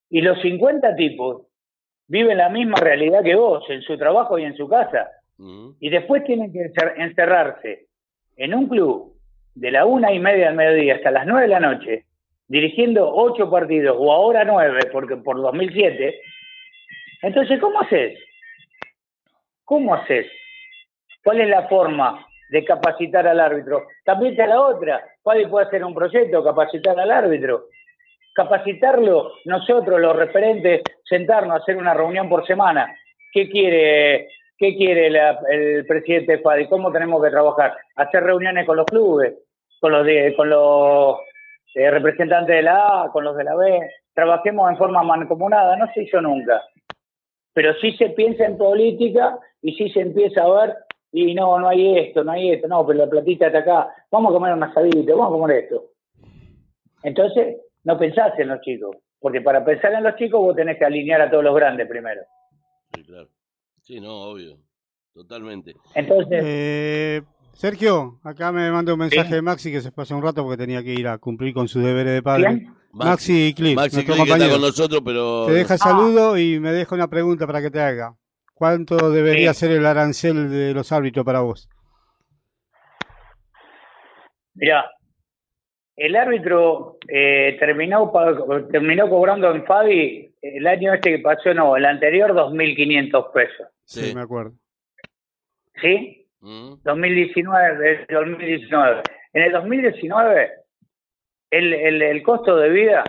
[0.09, 1.43] Y los 50 tipos
[2.07, 5.09] viven la misma realidad que vos, en su trabajo y en su casa.
[5.37, 5.71] Mm.
[5.79, 7.87] Y después tienen que encer- encerrarse
[8.37, 9.13] en un club
[9.55, 12.05] de la una y media del mediodía hasta las nueve de la noche,
[12.47, 16.19] dirigiendo ocho partidos, o ahora nueve, porque por 2007.
[17.23, 18.19] Entonces, ¿cómo haces?
[19.65, 20.27] ¿Cómo haces?
[21.23, 23.87] ¿Cuál es la forma de capacitar al árbitro?
[24.05, 25.03] También está la otra.
[25.21, 27.65] ¿Cuál puede hacer un proyecto, capacitar al árbitro?
[28.33, 32.95] Capacitarlo, nosotros, los referentes, sentarnos a hacer una reunión por semana.
[33.33, 36.67] ¿Qué quiere, qué quiere la- el presidente de FADI?
[36.69, 37.75] ¿Cómo tenemos que trabajar?
[37.95, 39.33] Hacer reuniones con los clubes,
[39.81, 41.17] con los, con los
[41.75, 43.89] eh, representantes de la A, con los de la B.
[44.13, 45.75] Trabajemos en forma mancomunada.
[45.77, 46.61] No se hizo nunca
[47.57, 50.75] pero sí se piensa en política y sí se empieza a ver,
[51.11, 54.29] y no, no hay esto, no hay esto, no, pero la platita está acá, vamos
[54.29, 55.85] a comer un asadito, vamos a comer esto.
[57.01, 60.85] Entonces, no pensás en los chicos, porque para pensar en los chicos vos tenés que
[60.85, 62.21] alinear a todos los grandes primero.
[62.93, 63.27] Sí, claro.
[63.81, 64.59] Sí, no, obvio.
[65.15, 65.73] Totalmente.
[65.95, 67.21] Entonces, Eh,
[67.57, 69.33] Sergio, acá me manda un mensaje Sí.
[69.33, 71.79] de Maxi que se pasó un rato porque tenía que ir a cumplir con su
[71.79, 72.43] deberes de padre.
[72.45, 72.73] ¿quién?
[72.91, 77.07] Maxi Cliff, Maxi que está con nosotros, pero Te deja saludo y me deja una
[77.07, 78.13] pregunta para que te haga.
[78.53, 79.61] ¿Cuánto debería Sí.
[79.61, 81.67] ser el arancel de los árbitros para vos?
[84.53, 84.91] Mirá,
[85.95, 88.11] el árbitro eh, terminó,
[88.71, 94.09] terminó cobrando en Fabi el año este que pasó, no, el anterior 2.500 pesos, Sí,
[94.09, 94.15] Sí.
[94.15, 94.53] me acuerdo.
[95.81, 96.26] ¿sí?
[96.41, 96.75] Mm.
[96.83, 99.01] 2019, 2019.
[99.33, 100.51] En el 2019,
[101.51, 103.03] el, el, el costo de vida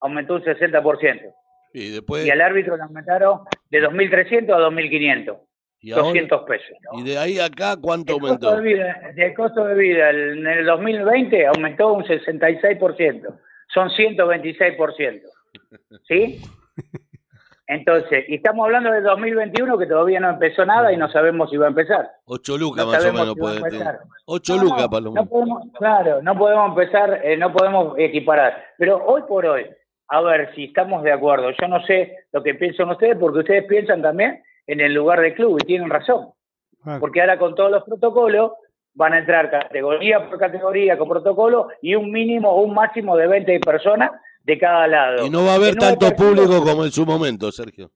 [0.00, 1.32] aumentó un 60%.
[1.74, 5.38] y después Y al árbitro le aumentaron de 2.300 a 2.500.
[5.80, 6.76] y ahora- 200 pesos.
[6.92, 6.98] ¿no?
[7.00, 8.62] y de ahí a acá cuánto El costo, aumentó.
[8.62, 13.38] de vida, el costo de vida el- en el 2020 aumentó un 66%.
[13.72, 15.22] Son 126%.
[16.08, 16.40] ¿Sí?
[17.72, 21.56] Entonces, y estamos hablando del 2021 que todavía no empezó nada y no sabemos si
[21.56, 22.10] va a empezar.
[22.26, 24.00] 8 lucas No más o menos si puede empezar.
[24.26, 28.62] 8 No, lucas lo no podemos, claro, no podemos empezar, eh, no podemos equiparar.
[28.76, 29.66] Pero hoy por hoy,
[30.08, 31.50] a ver si estamos de acuerdo.
[31.58, 35.32] Yo no sé lo que piensan ustedes, porque ustedes piensan también en el lugar del
[35.32, 36.28] club y tienen razón.
[36.82, 37.00] Claro.
[37.00, 38.52] Porque ahora con todos los protocolos
[38.92, 43.28] van a entrar categoría por categoría con protocolo y un mínimo o un máximo de
[43.28, 44.10] 20 personas
[44.44, 45.26] de cada lado.
[45.26, 47.90] Y no va a haber tanto público como en su momento, Sergio.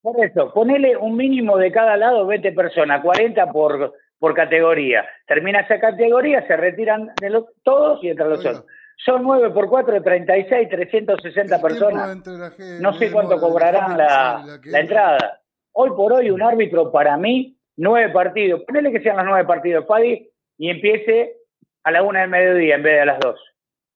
[0.00, 5.06] por eso, ponele un mínimo de cada lado 20 personas, 40 por, por categoría.
[5.26, 8.64] Termina esa categoría, se retiran de los, todos y entran los otros.
[9.04, 12.08] Son 9 por 4, 36, 360 ¿Qué tiempo personas.
[12.14, 14.80] gente- No sé demora cuánto cobrarán la, la la entra?
[14.80, 15.40] entrada.
[15.72, 18.62] Hoy por hoy, un árbitro para mí, nueve partidos.
[18.66, 20.28] Ponele que sean los nueve partidos, Fadi,
[20.58, 21.36] y empiece
[21.84, 23.40] a la una del mediodía en vez de a las dos.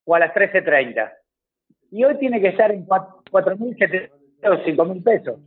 [0.07, 1.13] O a las 13.30.
[1.91, 4.11] Y hoy tiene que estar en cuat- 4.700,
[4.65, 5.39] 5.000 pesos.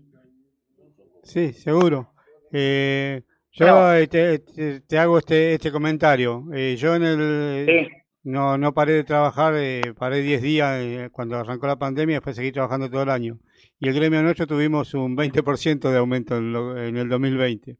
[1.23, 2.13] Sí, seguro.
[2.51, 3.21] Eh,
[3.51, 3.93] yo No.
[3.93, 6.45] eh, te, te- te hago este, este comentario.
[6.53, 7.87] Eh, yo en el Sí.
[8.23, 12.35] no, no paré de trabajar, eh, paré 10 días eh, cuando arrancó la pandemia, después
[12.35, 13.37] seguí trabajando todo el año.
[13.79, 17.77] Y el gremio nuestro tuvimos un 20% de aumento en, lo- en el 2020.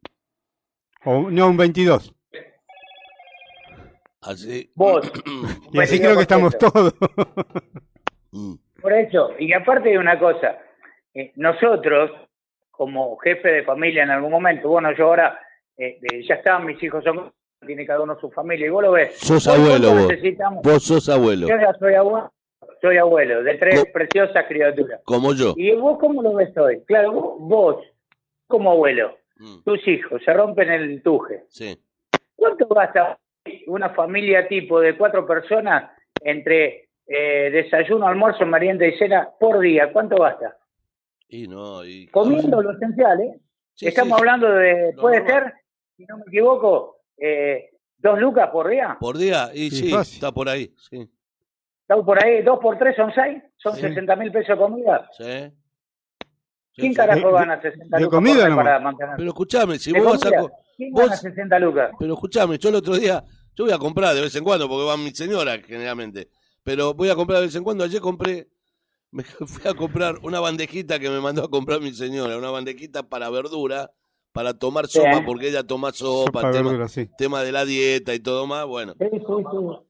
[1.06, 2.14] O, no, un 22.
[4.22, 4.70] Así.
[4.76, 5.10] Vos.
[5.72, 6.72] Y así creo que estamos 22%.
[6.72, 6.94] todos.
[8.32, 8.54] Mm.
[8.82, 10.58] Por eso, y aparte de una cosa,
[11.14, 12.12] eh, nosotros,
[12.72, 15.40] como jefe de familia en algún momento, bueno, yo ahora
[15.78, 17.32] eh, eh, ya están, mis hijos son,
[17.66, 19.18] tiene cada uno su familia, y vos lo ves.
[19.18, 20.08] Sos abuelo ¿cuánto vos.
[20.10, 20.64] necesitamos?
[20.64, 22.32] Vos sos abuelo, Yo ya soy abuelo,
[22.82, 25.02] soy abuelo de tres preciosas criaturas.
[25.04, 25.54] como yo.
[25.58, 26.82] ¿Y vos cómo lo ves hoy?
[26.86, 27.86] Claro, vos, vos,
[28.48, 31.46] como abuelo, Mm, tus hijos se rompen el tuje.
[31.48, 31.80] Sí.
[32.36, 33.18] ¿Cuánto gasta
[33.68, 39.92] una familia tipo de cuatro personas entre eh, desayuno, almuerzo, merienda y cena por día?
[39.92, 40.56] ¿Cuánto gasta?
[41.28, 42.08] Y no, y.
[42.08, 43.40] Comiendo lo esencial, ¿eh?
[43.74, 45.44] Sí, Estamos sí, hablando de, puede normal.
[45.44, 45.54] ser,
[45.98, 48.98] si no me equivoco, eh, dos lucas por día.
[49.00, 51.10] Por día, y Sí, está por ahí, sí.
[51.82, 53.82] Estamos por ahí, dos por tres son seis, son Sí.
[53.82, 55.10] 60 mil pesos de comida.
[55.18, 55.52] Sí.
[56.76, 59.16] ¿Quién carajo gana 60 de lucas comida por para mantener?
[59.18, 60.30] Pero escuchame, si ¿De vos vas a.
[60.38, 60.54] comida?
[60.78, 61.92] ¿Quién vos- gana 60 lucas?
[62.00, 63.24] Pero escuchame, yo el otro día,
[63.56, 66.30] yo voy a comprar de vez en cuando, porque va mi señora generalmente,
[66.64, 67.84] pero voy a comprar de vez en cuando.
[67.84, 68.50] Ayer compré,
[69.12, 73.08] me fui a comprar una bandejita que me mandó a comprar mi señora, una bandejita
[73.10, 73.92] para verdura,
[74.32, 77.10] para tomar sopa, porque ella toma sopa, tema, verdura, sí.
[77.18, 78.66] tema de la dieta y todo más.
[78.68, 79.86] Bueno, Sí, sí, sí.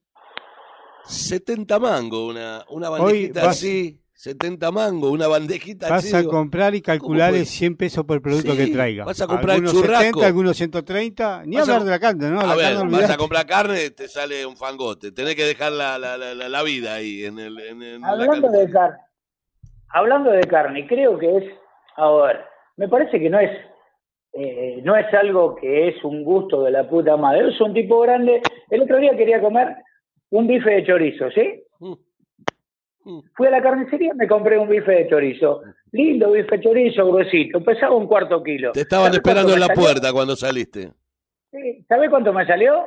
[1.06, 6.82] 70 mangos, una, una bandejita vas- así, 70 mangos, una bandejita Vas a comprar y
[6.82, 9.06] calcular es 100 pesos por producto Sí, que traiga.
[9.06, 10.04] vas a comprar algunos churrasco.
[10.04, 11.44] 70, algunos 130.
[11.46, 12.42] Ni Vas a- hablar de la carne, ¿no?
[12.42, 15.14] a la ver, carne vas a comprar carne, te sale un fangote.
[15.14, 18.50] Tenés que dejar la, la, la, la- vida ahí en, el, en, en la Hablando
[18.52, 18.98] de carne,
[19.94, 21.44] hablando de carne, creo que es,
[21.96, 22.42] a ver,
[22.76, 23.52] me parece que no es,
[24.34, 27.48] eh, no es algo que es un gusto de la puta madre.
[27.56, 28.42] Es un tipo grande.
[28.70, 29.78] El otro día quería comer
[30.32, 31.64] un bife de chorizo, ¿sí?
[31.80, 31.94] Mm.
[33.06, 33.20] Mm.
[33.36, 35.62] Fui a la carnicería, me compré un bife de chorizo.
[35.92, 37.64] Lindo bife de chorizo, gruesito.
[37.64, 38.72] Pesaba un cuarto kilo.
[38.74, 39.82] Te estaban ¿Sabés esperando en la salió?
[39.84, 40.92] puerta cuando saliste.
[41.52, 42.86] Sí, ¿Sabés cuánto me salió?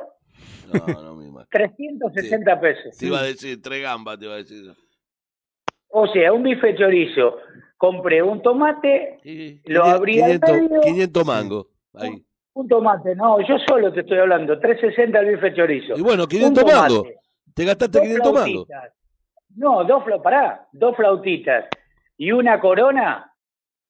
[0.73, 1.47] No, no me imagino.
[1.51, 2.97] 360 pesos.
[2.97, 4.63] Te iba a decir, tres gambas, te iba a decir.
[5.89, 7.37] O sea, un bife de chorizo.
[7.77, 10.81] Compré un tomate, Y- Lo abrí al 500, medio.
[10.81, 11.67] 500 mangos.
[11.95, 12.25] Ahí.
[12.53, 13.15] un tomate.
[13.15, 14.57] No, yo solo te estoy hablando.
[14.59, 15.97] 360 el bife de chorizo.
[15.97, 17.07] Y bueno, Un 500 tomate, mangos.
[17.53, 18.67] Te gastaste dos 500 mangos.
[19.55, 21.65] No, dos, fla- pará, dos flautitas
[22.17, 23.31] y una corona,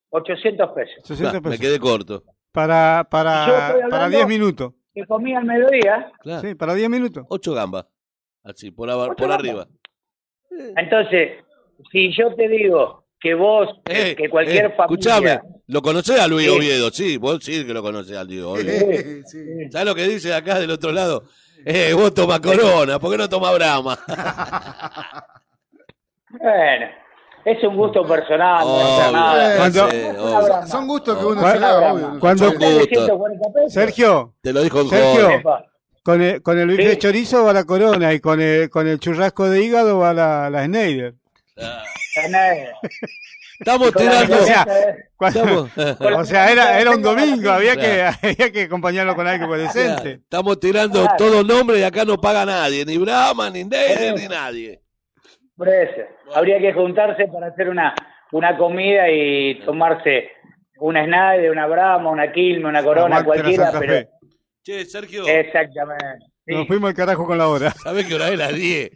[0.10, 0.96] 800 pesos.
[1.04, 2.24] 60 Nah, me quedé corto.
[2.52, 4.74] Para, para, para hablando- 10 minutos.
[4.94, 6.12] Que comí al mediodía.
[6.20, 6.42] Claro.
[6.48, 7.26] Sí, para 10 minutos.
[7.30, 7.86] 8 gambas.
[8.44, 9.68] Así, por, por arriba.
[10.78, 11.44] Entonces,
[11.92, 14.84] si yo te digo que vos, Eh, que cualquier eh, familia...
[14.84, 16.56] Escuchame, ¿lo conocés a Luis Sí.
[16.58, 16.90] Oviedo?
[16.92, 18.92] Sí, vos sí que lo conocés a Luis Oviedo.
[18.92, 19.40] Sí, sí.
[19.72, 21.24] ¿Sabes lo que dice acá del otro lado?
[21.66, 23.98] Eh, vos toma corona, ¿por qué no toma Brahma?
[26.40, 26.86] Bueno,
[27.46, 28.66] es un gusto personal,
[29.12, 29.58] nada.
[29.58, 30.68] Cuando- sí, broma.
[30.68, 31.30] Son gustos que No.
[31.30, 32.08] uno Cuando- se da, obvio.
[32.10, 32.20] ¿no?
[32.20, 32.56] cuando- Sí.
[32.56, 32.86] Gusto.
[32.88, 33.74] 140 pesos.
[33.74, 35.42] Sergio, Te lo dijo Sergio.
[36.04, 36.88] con el, con el bife Sí.
[36.90, 40.50] de chorizo va la corona y con el, con el churrasco de hígado va la,
[40.50, 41.16] la Schneider.
[43.60, 44.36] Estamos tirando.
[44.36, 45.70] O sea, diferencia de- Cuando- Estamos,
[46.22, 50.14] o sea, era, era un domingo, había que, había que acompañarlo con algo decente.
[50.24, 51.16] estamos tirando Claro.
[51.18, 54.82] todos nombres y acá no paga nadie, ni Brahma, ni Neider, ni nadie.
[56.34, 57.94] Habría que juntarse para hacer una,
[58.32, 60.30] una comida y tomarse
[60.80, 64.08] una Schneider, una Brahma, una Quilme, una Corona, Aguante cualquiera, pero...
[64.64, 66.20] Che, Sergio, Exactamente.
[66.46, 66.56] Sí.
[66.56, 67.72] Nos fuimos al carajo con la hora.
[67.72, 68.38] ¿sabés qué hora es?
[68.38, 68.90] Las 10.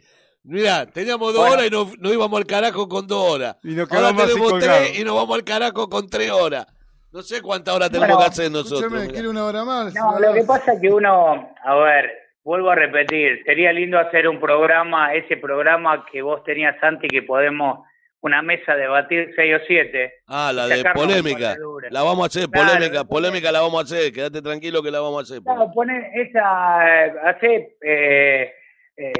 [0.44, 1.54] Mira, teníamos dos Bueno.
[1.54, 3.56] horas y nos, nos íbamos al carajo con dos horas.
[3.62, 6.66] Y nos Ahora así tenemos tres y nos vamos al carajo con tres horas.
[7.10, 8.80] No sé cuántas horas tenemos Bueno, que hacer nosotros.
[8.82, 9.12] Escúchame, mirá.
[9.12, 9.94] quiere una hora más.
[9.94, 12.10] No, lo que pasa es que uno, a ver,
[12.48, 17.20] vuelvo a repetir, sería lindo hacer un programa, ese programa que vos tenías antes que
[17.20, 17.86] podemos,
[18.22, 20.14] una mesa debatir seis o siete.
[20.26, 21.54] Ah, la de polémica.
[21.90, 24.10] La vamos a hacer, Claro, polémica, polémica la vamos a hacer.
[24.14, 25.42] Quédate tranquilo que la vamos a hacer.
[25.44, 28.52] Claro, poner esa, eh, hacer eh,
[28.96, 29.12] eh,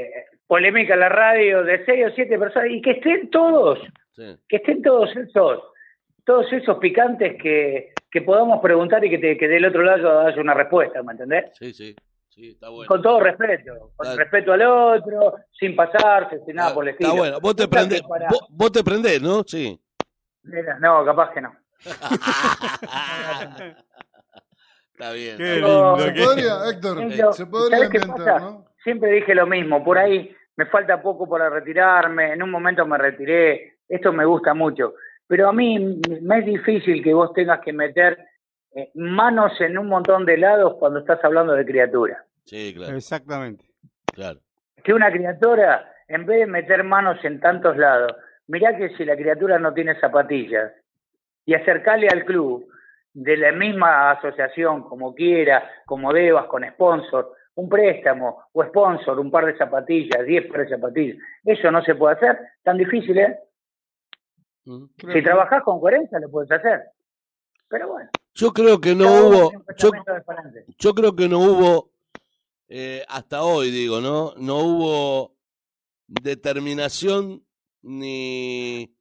[0.47, 3.79] polémica en la radio de seis o siete personas y que estén todos,
[4.13, 4.37] Sí.
[4.49, 5.63] que estén todos esos,
[6.25, 10.41] todos esos picantes que, que podamos preguntar y que, te, que del otro lado haya
[10.41, 11.45] una respuesta, ¿me entendés?
[11.59, 11.95] Sí, sí,
[12.39, 12.87] sí, está bueno.
[12.89, 17.11] Con todo respeto, con respeto al otro, sin pasarse, sin nada por el estilo.
[17.11, 17.41] Está bueno.
[17.41, 19.43] Vos te prendés, para- vos, vos te prendés, ¿no?
[19.45, 19.79] Sí.
[20.45, 21.53] Mira, No, capaz que no.
[24.93, 25.37] está bien.
[25.37, 25.99] Qué está lindo.
[25.99, 28.41] Se qué- podría, Héctor, Ejemplo, se podría ¿sabés qué inventar?
[28.43, 28.65] ¿no?
[28.85, 32.97] Siempre dije lo mismo, por ahí me falta poco para retirarme, en un momento me
[32.99, 34.95] retiré, esto me gusta mucho,
[35.27, 38.19] pero a mí me es difícil que vos tengas que meter
[38.75, 42.25] eh, manos en un montón de lados cuando estás hablando de criatura.
[42.49, 43.65] Sí, claro, Exactamente.
[44.07, 44.41] claro.
[44.83, 48.13] Que una criatura, en vez de meter manos en tantos lados,
[48.47, 50.73] mirá que si la criatura no tiene zapatillas
[51.45, 52.67] y acercarle al club
[53.13, 59.31] de la misma asociación, como quiera, como debas, con sponsor, un préstamo o sponsor, un
[59.31, 63.39] par de zapatillas, diez pares de zapatillas, eso no se puede hacer, tan difícil, ¿eh?
[64.65, 64.85] Mm.
[64.97, 66.83] Creo Si que- trabajás con coherencia lo puedes hacer.
[67.69, 69.51] Pero bueno, Yo creo que no hubo,
[70.79, 71.91] yo creo que no hubo,
[72.69, 74.35] eh, hasta hoy digo, ¿no?
[74.37, 75.37] No hubo
[76.07, 77.45] determinación
[77.83, 78.95] ni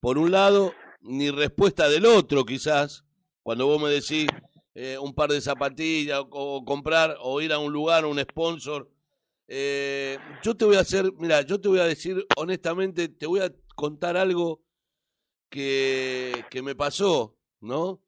[0.00, 3.04] por un lado, ni respuesta del otro quizás,
[3.42, 4.26] cuando vos me decís
[4.74, 8.90] eh, un par de zapatillas o, o comprar o ir a un lugar, un sponsor.
[9.48, 13.40] eh, yo te voy a hacer, mira, yo te voy a decir honestamente, te voy
[13.40, 14.62] a contar algo
[15.50, 18.02] que, que me pasó, ¿no?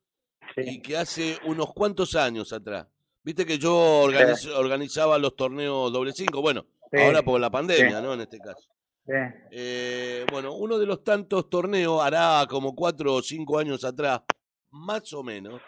[0.57, 2.87] y que hace unos cuantos años atrás.
[3.23, 7.01] Viste que yo organiz- organizaba los torneos doble cinco, bueno, Sí.
[7.03, 8.03] ahora por la pandemia, Sí.
[8.03, 8.14] ¿no?
[8.14, 8.68] En este caso.
[9.07, 9.12] sí.
[9.51, 14.23] Eh, bueno, uno de los tantos torneos hará como cuatro o cinco años atrás,
[14.71, 15.61] más o menos,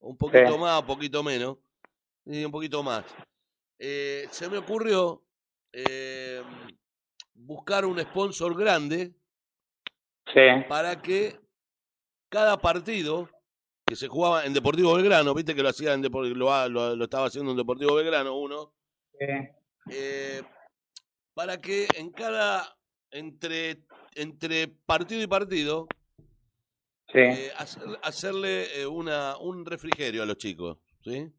[0.00, 1.58] un poquito más, un poquito menos,
[2.24, 3.04] y un poquito más.
[3.78, 5.22] Eh, se me ocurrió
[5.72, 6.42] eh,
[7.34, 9.12] buscar un sponsor grande
[10.68, 11.38] para que
[12.30, 13.28] cada partido
[13.86, 16.96] que se jugaba en Deportivo Belgrano, viste que lo hacía en Depor- lo, ha- lo,
[16.96, 18.72] lo estaba haciendo en Deportivo Belgrano uno,
[19.18, 19.26] Sí.
[19.90, 20.42] eh,
[21.34, 22.76] para que en cada,
[23.10, 25.86] entre, entre partido y partido,
[27.12, 27.18] Sí.
[27.20, 31.30] eh, hacer- hacerle eh, una, un refrigerio a los chicos, ¿sí?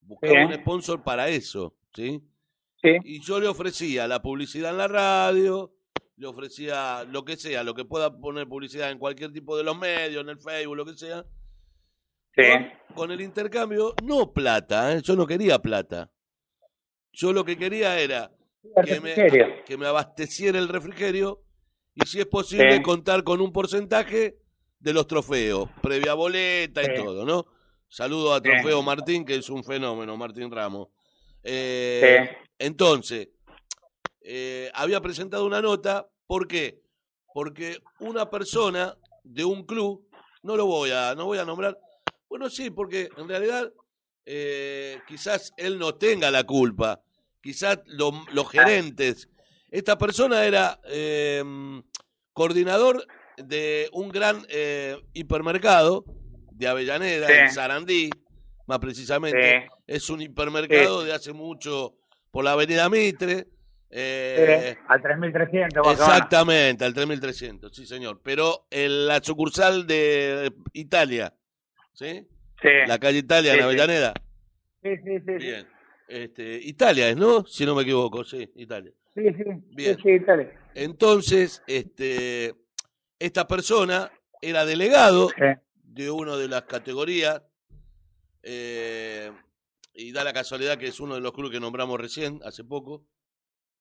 [0.00, 0.38] Buscaba Sí.
[0.44, 2.20] un sponsor para eso, ¿sí?
[2.82, 2.90] Sí.
[3.04, 5.72] Y yo le ofrecía la publicidad en la radio,
[6.16, 9.78] le ofrecía lo que sea, lo que pueda poner publicidad en cualquier tipo de los
[9.78, 11.24] medios, en el Facebook, lo que sea,
[12.36, 12.42] Sí.
[12.88, 15.00] con, con el intercambio, no plata, ¿eh?
[15.02, 16.10] yo no quería plata.
[17.12, 18.30] Yo lo que quería era
[18.84, 19.14] que me,
[19.64, 21.42] que me abasteciera el refrigerio
[21.94, 22.82] y si es posible Sí.
[22.82, 24.36] contar con un porcentaje
[24.78, 27.46] de los trofeos, previa boleta y todo, ¿no?
[27.88, 28.42] Saludo a Sí.
[28.44, 30.88] Trofeo Martín, que es un fenómeno, Martín Ramos.
[31.42, 32.36] Eh, Sí.
[32.58, 33.28] Entonces,
[34.20, 36.82] eh, había presentado una nota, ¿por qué?
[37.32, 40.06] Porque una persona de un club,
[40.42, 41.78] no lo voy a, no voy a nombrar,
[42.36, 43.72] bueno, sí, porque en realidad
[44.26, 47.00] eh, quizás él no tenga la culpa,
[47.40, 49.28] quizás lo- los gerentes.
[49.70, 51.42] Esta persona era eh,
[52.34, 53.06] coordinador
[53.38, 56.04] de un gran eh, hipermercado
[56.52, 57.32] de Avellaneda, Sí.
[57.32, 58.10] en Sarandí,
[58.66, 59.60] más precisamente.
[59.62, 59.68] Sí.
[59.86, 61.94] Es un hipermercado de hace mucho
[62.30, 63.46] por la Avenida Mitre.
[63.90, 64.76] eh.
[64.88, 65.86] Al 3300.
[65.86, 66.14] Bacabana.
[66.16, 68.20] exactamente, al 3300, sí señor.
[68.22, 71.32] Pero en la sucursal de Italia,
[71.96, 72.26] ¿sí?
[72.62, 72.68] Sí.
[72.86, 73.64] La calle Italia Sí, en sí.
[73.64, 74.14] Avellaneda.
[74.82, 75.32] Sí, sí, sí.
[75.38, 75.66] Bien.
[76.08, 77.44] Este, Italia es, ¿no?
[77.46, 78.92] Si no me equivoco, sí, Italia.
[79.14, 79.44] Sí, sí.
[79.74, 79.96] Bien.
[80.02, 80.52] Sí, dale.
[80.74, 82.54] Entonces, este,
[83.18, 85.30] esta persona era delegado
[85.82, 87.42] de una de las categorías
[88.42, 89.32] eh,
[89.94, 93.04] y da la casualidad que es uno de los clubes que nombramos recién, hace poco.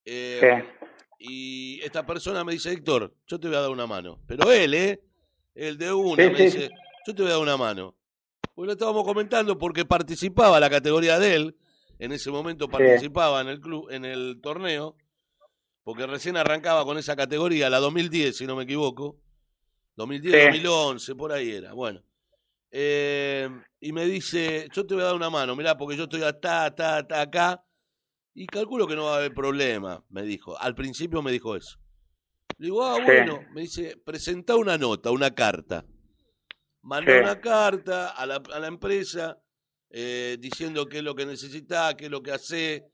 [0.06, 0.88] Eh, Sí.
[1.18, 4.20] Y esta persona me dice, Héctor, yo te voy a dar una mano.
[4.28, 5.02] Pero él, ¿eh?
[5.56, 6.70] El de una, me dice,
[7.08, 7.96] yo te voy a dar una mano.
[8.56, 11.58] Pues lo estábamos comentando porque participaba la categoría de él,
[12.00, 14.96] en ese momento participaba en el club, en el torneo,
[15.84, 19.20] porque recién arrancaba con esa categoría, la 2010, si no me equivoco.
[19.98, 20.42] 2010, Sí.
[20.62, 21.74] 2011, por ahí era.
[21.74, 22.02] Bueno.
[22.72, 23.50] Eh,
[23.80, 26.66] y me dice, yo te voy a dar una mano, mirá, porque yo estoy acá,
[26.66, 27.66] acá, acá, acá,
[28.34, 30.58] y calculo que no va a haber problema, me dijo.
[30.60, 31.78] Al principio me dijo eso.
[32.58, 33.04] Le digo, ah, Sí.
[33.06, 35.86] bueno, me dice, presenta una nota, una carta.
[36.86, 37.20] Manda Sí.
[37.20, 39.38] una carta a la, a la empresa
[39.90, 42.86] eh, diciendo qué es lo que necesita, qué es lo que hace,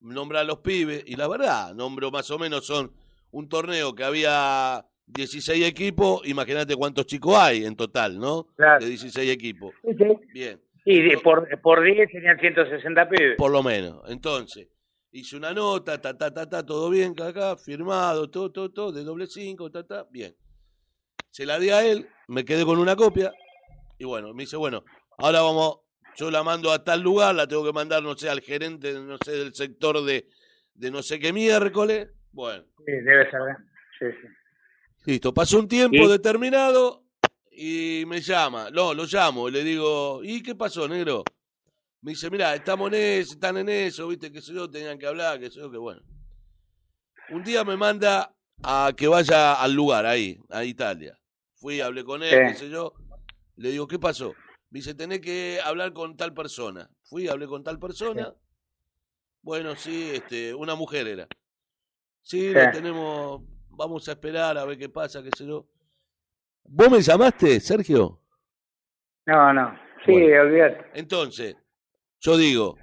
[0.00, 2.92] nombra a los pibes, y la verdad, nombro más o menos son
[3.30, 8.46] un torneo que había 16 equipos, imagínate cuántos chicos hay en total, ¿no?
[8.56, 8.80] Claro.
[8.84, 9.72] De 16 equipos.
[9.82, 10.04] Sí, sí.
[10.32, 10.60] Bien.
[10.84, 13.36] Y de- por, por 10 tenían 160 pibes.
[13.36, 14.02] Por lo menos.
[14.08, 14.68] Entonces,
[15.12, 18.92] hice una nota, ta, ta, ta, ta, todo bien, acá, acá, firmado, todo, todo, todo,
[18.92, 20.34] de doble cinco, ta, ta, bien.
[21.36, 23.30] Se la di a él, me quedé con una copia,
[23.98, 24.86] y bueno, me dice, bueno,
[25.18, 25.80] ahora vamos,
[26.16, 29.18] yo la mando a tal lugar, la tengo que mandar, no sé, al gerente, no
[29.22, 30.30] sé, del sector de,
[30.72, 32.08] de no sé qué miércoles.
[32.32, 33.40] Bueno, Sí, debe ser.
[33.98, 35.10] Sí, sí.
[35.10, 36.08] listo, pasó un tiempo ¿Y?
[36.08, 37.04] determinado
[37.50, 41.22] y me llama, no, lo llamo, le digo, ¿y qué pasó, negro?
[42.00, 45.06] Me dice, mira, estamos en eso, están en eso, viste, que sé yo, tenían que
[45.06, 46.00] hablar, que sé yo, que bueno.
[47.28, 51.14] Un día me manda a que vaya al lugar, ahí, a Italia.
[51.56, 52.92] Fui, hablé con él, qué sé yo.
[53.56, 54.34] Le digo, ¿qué pasó?
[54.70, 56.90] Me dice, tenés que hablar con tal persona.
[57.04, 58.34] Fui, hablé con tal persona.
[59.42, 61.26] Bueno, sí, este, una mujer era.
[62.22, 62.52] Sí, Sí.
[62.52, 65.66] lo tenemos, vamos a esperar a ver qué pasa, qué sé yo.
[66.64, 68.20] ¿Vos me llamaste, Sergio?
[69.24, 69.78] No, no.
[70.04, 70.42] Sí, Bueno.
[70.42, 70.90] olvídate.
[70.94, 71.56] Entonces,
[72.20, 72.76] yo digo,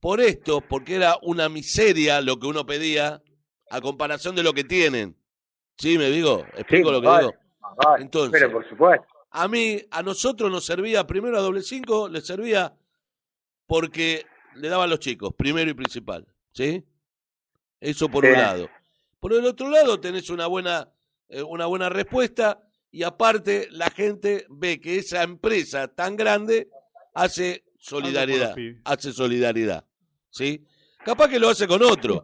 [0.00, 3.22] por esto, porque era una miseria lo que uno pedía
[3.70, 5.16] a comparación de lo que tienen.
[5.76, 6.40] ¿Sí, me digo?
[6.54, 7.26] ¿Explico Sí, lo que vale.
[7.28, 7.41] digo?
[7.76, 8.02] Vale.
[8.04, 9.06] Entonces- Pero por supuesto.
[9.30, 12.74] A mí, a nosotros nos servía, primero a doble cinco, les servía
[13.66, 16.26] porque le daban los chicos, primero y principal.
[16.52, 16.84] ¿Sí?
[17.80, 18.68] Eso por un lado.
[19.18, 20.92] Por el otro lado, tenés una buena,
[21.28, 22.60] eh, una buena respuesta
[22.90, 26.68] y aparte la gente ve que esa empresa tan grande
[27.14, 28.54] hace solidaridad.
[28.84, 29.86] Hace solidaridad.
[30.28, 30.64] ¿Sí?
[31.04, 32.22] Capaz que lo hace con otro.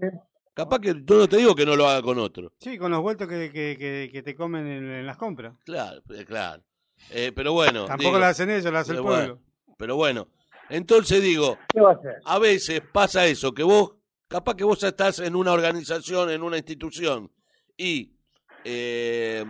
[0.59, 2.53] Capaz que yo no te digo que no lo haga con otro.
[2.59, 5.55] Sí, con los vueltos que, que, que, que te comen en, en las compras.
[5.65, 6.65] Claro, eh, claro.
[7.11, 7.85] Eh, pero bueno.
[7.85, 9.37] Tampoco digo, la hacen ellos, la hace el bueno.
[9.37, 9.43] pueblo.
[9.77, 10.27] Pero bueno,
[10.69, 12.17] entonces digo, ¿Qué va a hacer?
[12.25, 13.95] a veces pasa eso, que vos,
[14.27, 17.31] capaz que vos estás en una organización, en una institución,
[17.77, 18.17] y
[18.65, 19.45] eh,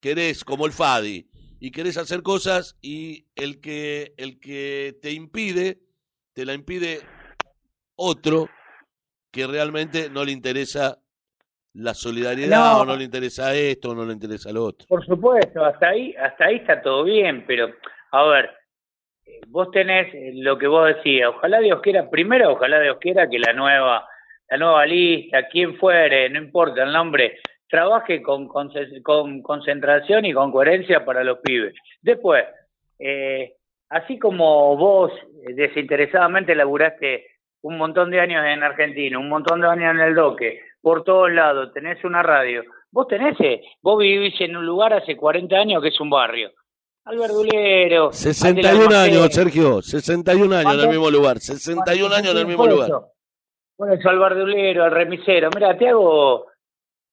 [0.00, 1.28] querés, como el FADI,
[1.60, 5.82] y querés hacer cosas y el que, el que te impide,
[6.32, 7.02] te la impide
[7.94, 8.48] otro
[9.34, 10.96] que realmente no le interesa
[11.74, 12.80] la solidaridad, No.
[12.82, 14.86] o no le interesa esto, o no le interesa lo otro.
[14.88, 17.68] Por supuesto, hasta ahí, hasta ahí está todo bien, pero
[18.12, 18.50] a ver,
[19.48, 23.40] vos tenés eh, lo que vos decías, ojalá Dios quiera, primero ojalá Dios quiera que
[23.40, 24.06] la nueva,
[24.50, 28.70] la nueva lista, quien fuere, no importa el nombre, trabaje con, con,
[29.02, 31.74] con concentración y con coherencia para los pibes.
[32.02, 32.44] Después,
[33.00, 33.54] eh,
[33.88, 35.10] así como vos
[35.48, 37.26] eh, desinteresadamente laburaste
[37.64, 41.32] un montón de años en Argentina, un montón de años en el Doque, por todos
[41.32, 45.82] lados, tenés una radio, vos tenés, eh, vos vivís en un lugar hace 40 años
[45.82, 46.50] que es un barrio.
[47.06, 48.12] Al verdulero.
[48.12, 52.90] 61 años, Sergio, 61 años en el mismo lugar, 61 años en el mismo lugar.
[53.78, 55.48] Bueno, eso al verdulero, al remisero.
[55.54, 56.46] Mira, te hago,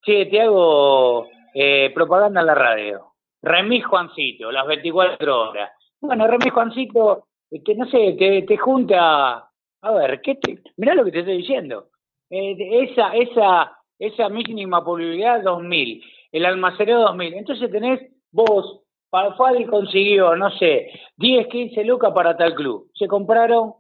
[0.03, 3.13] sí, te hago eh, propaganda en la radio.
[3.41, 5.71] Remis Juancito, las 24 horas.
[6.01, 9.50] Bueno, Remis Juancito, este, no sé, te, te junta,
[9.82, 11.88] a ver, ¿qué te, mirá lo que te estoy diciendo.
[12.29, 17.34] Eh, esa, esa, esa mínima publicidad 2000, el almacenero 2000.
[17.34, 17.99] Entonces tenés
[18.32, 22.89] vos, Fadi consiguió, no sé, 10, 15 lucas para tal club.
[22.95, 23.73] Se compraron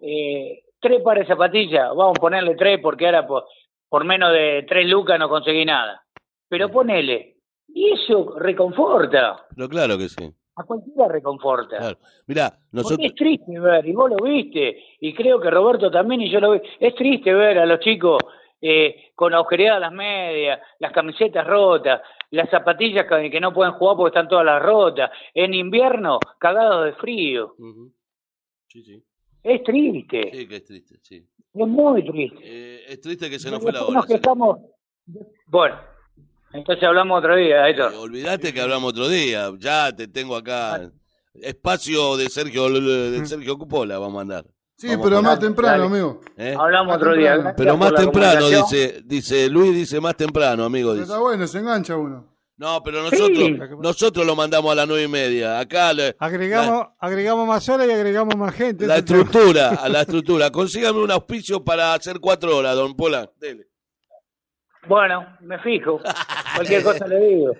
[0.00, 3.44] eh, tres pares de zapatillas, vamos a ponerle tres porque ahora por,
[3.88, 6.02] por menos de tres lucas no conseguí nada.
[6.48, 7.36] Pero ponele,
[7.68, 9.46] y eso reconforta.
[9.54, 10.32] Pero claro que sí.
[10.58, 11.78] A cualquiera reconforta.
[11.78, 11.98] Claro.
[12.26, 12.98] Mirá, nosotros...
[12.98, 16.40] Porque es triste ver, y vos lo viste, y creo que Roberto también, y yo
[16.40, 16.60] lo vi.
[16.80, 18.18] Es triste ver a los chicos
[18.60, 23.96] eh, con agujereadas las medias, las camisetas rotas, las zapatillas que, que, no pueden jugar
[23.96, 25.10] porque están todas las rotas.
[25.32, 27.54] En invierno, cagados de frío.
[27.56, 27.92] Uh -huh.
[28.66, 29.02] Sí, sí.
[29.42, 30.30] Es triste.
[30.32, 31.26] Sí, que es triste, sí.
[31.54, 32.38] Es muy triste.
[32.42, 34.02] Eh, es triste que se nos fue la hora.
[34.06, 34.58] Que estamos...
[35.46, 35.76] Bueno,
[36.52, 37.92] entonces hablamos otro día, Héctor.
[37.92, 39.50] Eh, olvídate que hablamos otro día.
[39.58, 40.90] Ya te tengo acá.
[41.34, 44.44] Espacio de Sergio de Sergio Cupola vamos a andar.
[44.76, 46.20] Sí, vamos pero más temprano, amigo.
[46.36, 46.54] ¿Eh?
[46.58, 47.32] Hablamos Más otro día.
[47.32, 47.54] temprano.
[47.56, 50.90] Pero más temprano, dice, dice Luis, dice más temprano, amigo.
[50.90, 51.12] Pero Dice.
[51.12, 52.34] está bueno, se engancha uno.
[52.56, 53.56] No, pero nosotros, Sí.
[53.80, 55.60] nosotros lo mandamos a las nueve y media.
[55.60, 58.84] Acá le- Agregamos, agregamos más horas y agregamos más gente.
[58.86, 60.50] la, estructura, a la estructura.
[60.50, 63.30] Consígame un auspicio para hacer cuatro horas, don Pola.
[63.40, 63.68] Dele.
[64.86, 66.00] Bueno, me fijo.
[66.54, 67.52] Cualquier cosa le digo.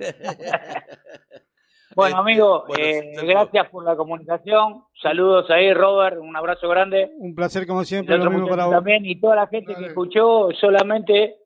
[1.95, 4.85] Bueno, amigo, bueno, eh, gracias por la comunicación.
[5.03, 6.19] Saludos ahí, Robert.
[6.19, 7.11] Un abrazo grande.
[7.19, 8.75] Un placer como siempre, lo mismo para vos.
[8.75, 9.05] también.
[9.05, 9.85] Y toda la gente Dale.
[9.85, 11.39] que escuchó, solamente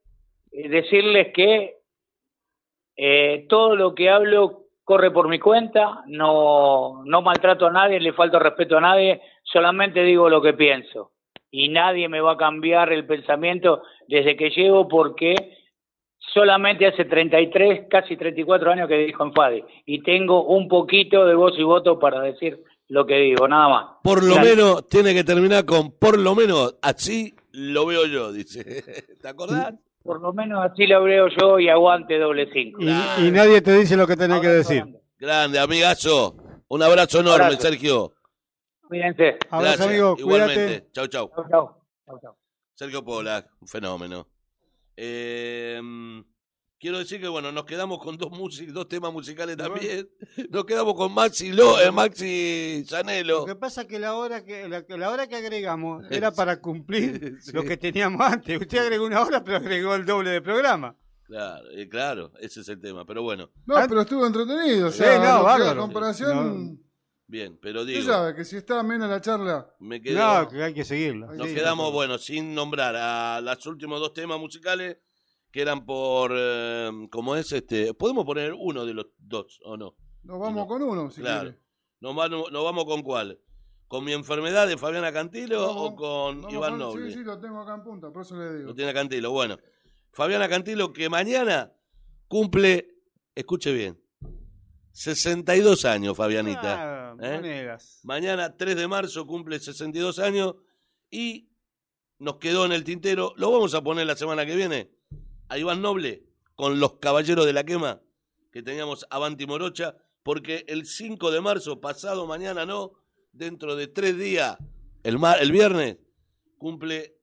[0.53, 1.77] eh, decirles que
[2.97, 6.03] eh, todo lo que hablo corre por mi cuenta.
[6.07, 9.23] No, no maltrato a nadie, le falto respeto a nadie.
[9.45, 11.13] Solamente digo lo que pienso.
[11.51, 15.35] Y nadie me va a cambiar el pensamiento desde que llego porque
[16.33, 19.65] solamente hace 33, casi 34 años que dijo en Fadi.
[19.87, 23.87] Y tengo un poquito de voz y voto para decir lo que digo, nada más.
[24.03, 28.63] Por lo menos tiene que terminar con por lo menos así lo veo yo, dice.
[29.21, 29.75] ¿Te acordás?
[30.03, 32.81] Por lo menos así lo veo yo y aguante doble cinco.
[32.83, 34.79] Y, nadie te dice lo que tenés que decir.
[34.79, 35.01] grande.
[35.19, 36.37] Grande, amigazo.
[36.69, 37.63] Un abrazo enorme, Abrazo.
[37.63, 38.13] Sergio.
[38.89, 39.39] Cuídense.
[39.51, 39.89] Abrazo, Gracias.
[39.89, 40.17] amigo.
[40.19, 40.55] Igualmente.
[40.55, 40.91] Cuídate.
[40.93, 41.31] Chau, chau.
[41.35, 41.77] Chau, chau.
[42.07, 42.37] Chau, chau.
[42.75, 44.27] Sergio Pola, un fenómeno.
[44.97, 45.81] Eh,
[46.79, 50.09] quiero decir que bueno, nos quedamos con dos músicos, dos temas musicales también.
[50.51, 53.41] Nos quedamos con Maxi Lo, eh, Maxi Zanelo.
[53.41, 56.33] Lo que pasa es que la hora que, la, que- la hora que agregamos era
[56.33, 57.53] para cumplir Sí.
[57.53, 58.61] lo que teníamos antes.
[58.61, 60.97] Usted agregó una hora, pero agregó el doble de programa.
[61.27, 63.07] Claro, eh, claro, ese es el tema.
[63.07, 64.89] Pero bueno, No, pero estuvo entretenido.
[64.89, 66.79] O Sí, no, la comparación.
[67.27, 69.75] Bien, pero Usted digo, sabe que si está amena la charla.
[69.81, 70.19] me quedo.
[70.19, 71.29] No, que hay que seguirla.
[71.35, 74.99] Nos Sí, quedamos, bueno, sin nombrar a los últimos dos temas musicales
[75.51, 77.93] que eran por, eh, ¿cómo es este?
[77.95, 79.95] Podemos poner uno de los dos, ¿o no?
[80.23, 80.67] Nos vamos No.
[80.67, 81.43] con uno, si claro.
[81.51, 81.59] quiere.
[82.01, 83.39] ¿Nos, vamos- nos vamos con cuál?
[83.89, 87.09] ¿Con mi enfermedad de Fabiana Cantilo Vamos- o con Iván Noble?
[87.11, 88.69] Sí, sí, lo tengo acá en punta, por eso le digo.
[88.69, 89.31] Lo tiene Cantilo.
[89.31, 89.59] Bueno,
[90.13, 91.71] Fabiana Cantilo que mañana
[92.29, 92.89] cumple,
[93.35, 94.02] escuche bien,
[94.93, 97.13] 62 años, Fabianita.
[97.13, 97.77] Ah, ¿eh?
[98.05, 100.55] Mañana, 3 de marzo, cumple 62 años
[101.11, 101.49] y
[102.19, 103.35] nos quedó en el tintero.
[103.37, 104.91] Lo vamos a poner la semana que viene
[105.49, 106.25] a Iván Noble
[106.55, 108.01] con los Caballeros de la Quema
[108.53, 112.93] que teníamos Avanti Morocha, porque el 5 de marzo, pasado mañana no,
[113.33, 114.59] dentro de tres días,
[115.03, 115.97] el, mar, el viernes,
[116.59, 117.17] cumple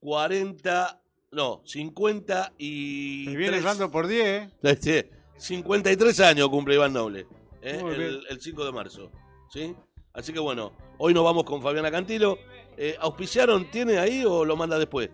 [0.00, 1.02] 40,
[1.32, 3.24] no, 50 y...
[3.28, 4.50] Me viene dando por 10.
[4.62, 5.10] ¿eh?
[5.36, 7.26] Este, 53 años cumple Iván Noble,
[7.62, 7.80] ¿eh?
[7.84, 9.10] El, el 5 de marzo.
[9.50, 9.74] ¿sí?
[10.12, 12.38] Así que bueno, hoy nos vamos con Fabiana Cantilo.
[12.76, 13.70] Eh, ¿Auspiciaron?
[13.70, 15.10] ¿Tiene ahí o lo manda después?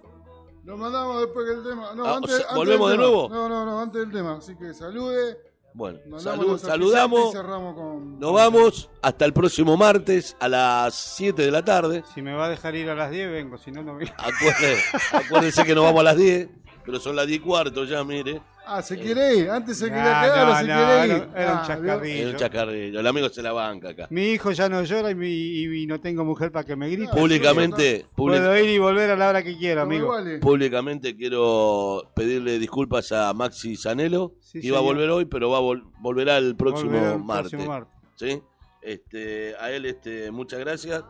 [0.64, 1.92] Lo mandamos después del tema.
[1.94, 3.16] No, Ah, o antes, sea, antes ¿volvemos del de tema.
[3.16, 3.28] nuevo?
[3.34, 4.36] No, no, no, antes del tema.
[4.36, 5.36] Así que salude.
[5.74, 7.30] Bueno, salu- saludamos.
[7.30, 8.18] y cerramos con.
[8.20, 12.04] Nos vamos hasta el próximo martes a las 7 de la tarde.
[12.14, 13.56] Si me va a dejar ir a las 10, vengo.
[13.58, 14.12] Si no, no vengo.
[14.18, 16.48] Acuérdense, acuérdense que nos vamos a las 10.
[16.84, 18.40] Pero son las 10 y cuarto ya, mire.
[18.64, 19.50] Ah, se quiere ir.
[19.50, 21.12] Antes se quería quedar, ahora no, se no, quiere ir.
[21.34, 22.26] era- era un Ah, chascarrillo.
[22.28, 23.00] Es un chacarrillo.
[23.00, 24.06] El amigo se la banca acá.
[24.10, 27.10] Mi hijo ya no llora y, mi- y no tengo mujer para que me grite.
[27.12, 30.04] Ah, Públicamente, públic- Puedo ir y volver a la hora que quiera, amigo.
[30.06, 30.40] iguales.
[30.40, 34.94] públicamente quiero pedirle disculpas a Maxi Zanelo, Sí, que iba a señor.
[34.94, 37.50] volver hoy, pero va a vol- volverá el próximo Volverá el martes.
[37.50, 37.96] próximo martes.
[38.14, 38.40] ¿sí?
[38.80, 41.02] Este, a él este, muchas gracias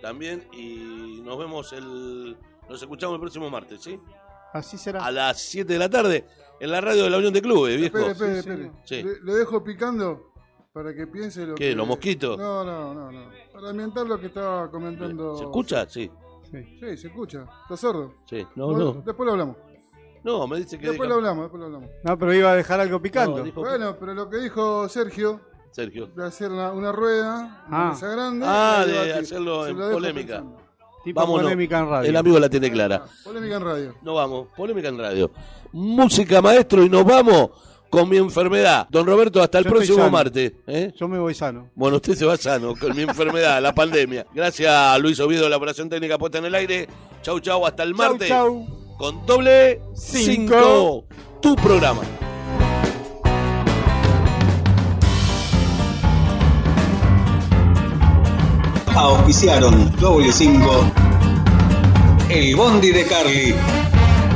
[0.00, 2.36] también y nos vemos el
[2.68, 3.98] nos escuchamos el próximo martes, ¿sí?
[4.52, 5.04] Así será.
[5.04, 6.26] A las 7 de la tarde
[6.60, 7.98] en la radio de la Unión de Clubes, viejo.
[7.98, 8.72] Espere, espere, Sí, espere.
[8.84, 9.02] Sí.
[9.02, 10.32] Le, le dejo picando
[10.72, 11.74] para que piense lo ¿Qué, que...
[11.74, 12.38] los mosquitos?
[12.38, 13.30] No, no, no, no.
[13.52, 15.36] Para ambientar lo que estaba comentando...
[15.36, 15.88] ¿Se escucha?
[15.88, 16.10] Sí.
[16.50, 16.78] Sí.
[16.80, 17.46] Sí, se escucha.
[17.62, 18.14] ¿Está sordo?
[18.28, 18.46] Sí.
[18.56, 19.02] No, Bueno, no.
[19.02, 19.56] Después lo hablamos.
[20.24, 21.90] No, me dice que Después deja- lo hablamos, después lo hablamos.
[22.04, 23.42] No, pero iba a dejar algo No, picando.
[23.42, 25.40] dijo Bueno, pero lo que dijo Sergio,
[25.72, 26.06] Sergio.
[26.14, 27.90] de hacer una, una rueda, una Ah.
[27.90, 28.46] mesa grande...
[28.48, 30.36] Ah, de hacerlo en lo polémica.
[30.38, 30.61] pensando.
[31.04, 31.42] Tipo Vámonos.
[31.42, 32.10] polémica en radio.
[32.10, 33.04] El amigo la tiene clara.
[33.24, 33.94] Polémica en radio.
[34.02, 35.30] Nos vamos, polémica en radio.
[35.72, 37.50] Música maestro y nos vamos
[37.90, 38.86] con mi enfermedad.
[38.90, 40.52] Don Roberto, hasta el Yo próximo martes.
[40.66, 40.92] ¿eh?
[40.96, 41.68] Yo me voy sano.
[41.74, 44.26] Bueno, usted se va sano con mi enfermedad, la pandemia.
[44.34, 46.88] Gracias a Luis Oviedo, la operación técnica puesta en el aire.
[47.22, 48.28] Chau, chau, hasta el Chau, martes.
[48.28, 48.66] chau.
[48.98, 51.04] Con doble Cinco.
[51.08, 52.02] 5, tu programa.
[58.94, 60.91] Auspiciaron doble 5.
[62.32, 63.54] El Bondi de Carly.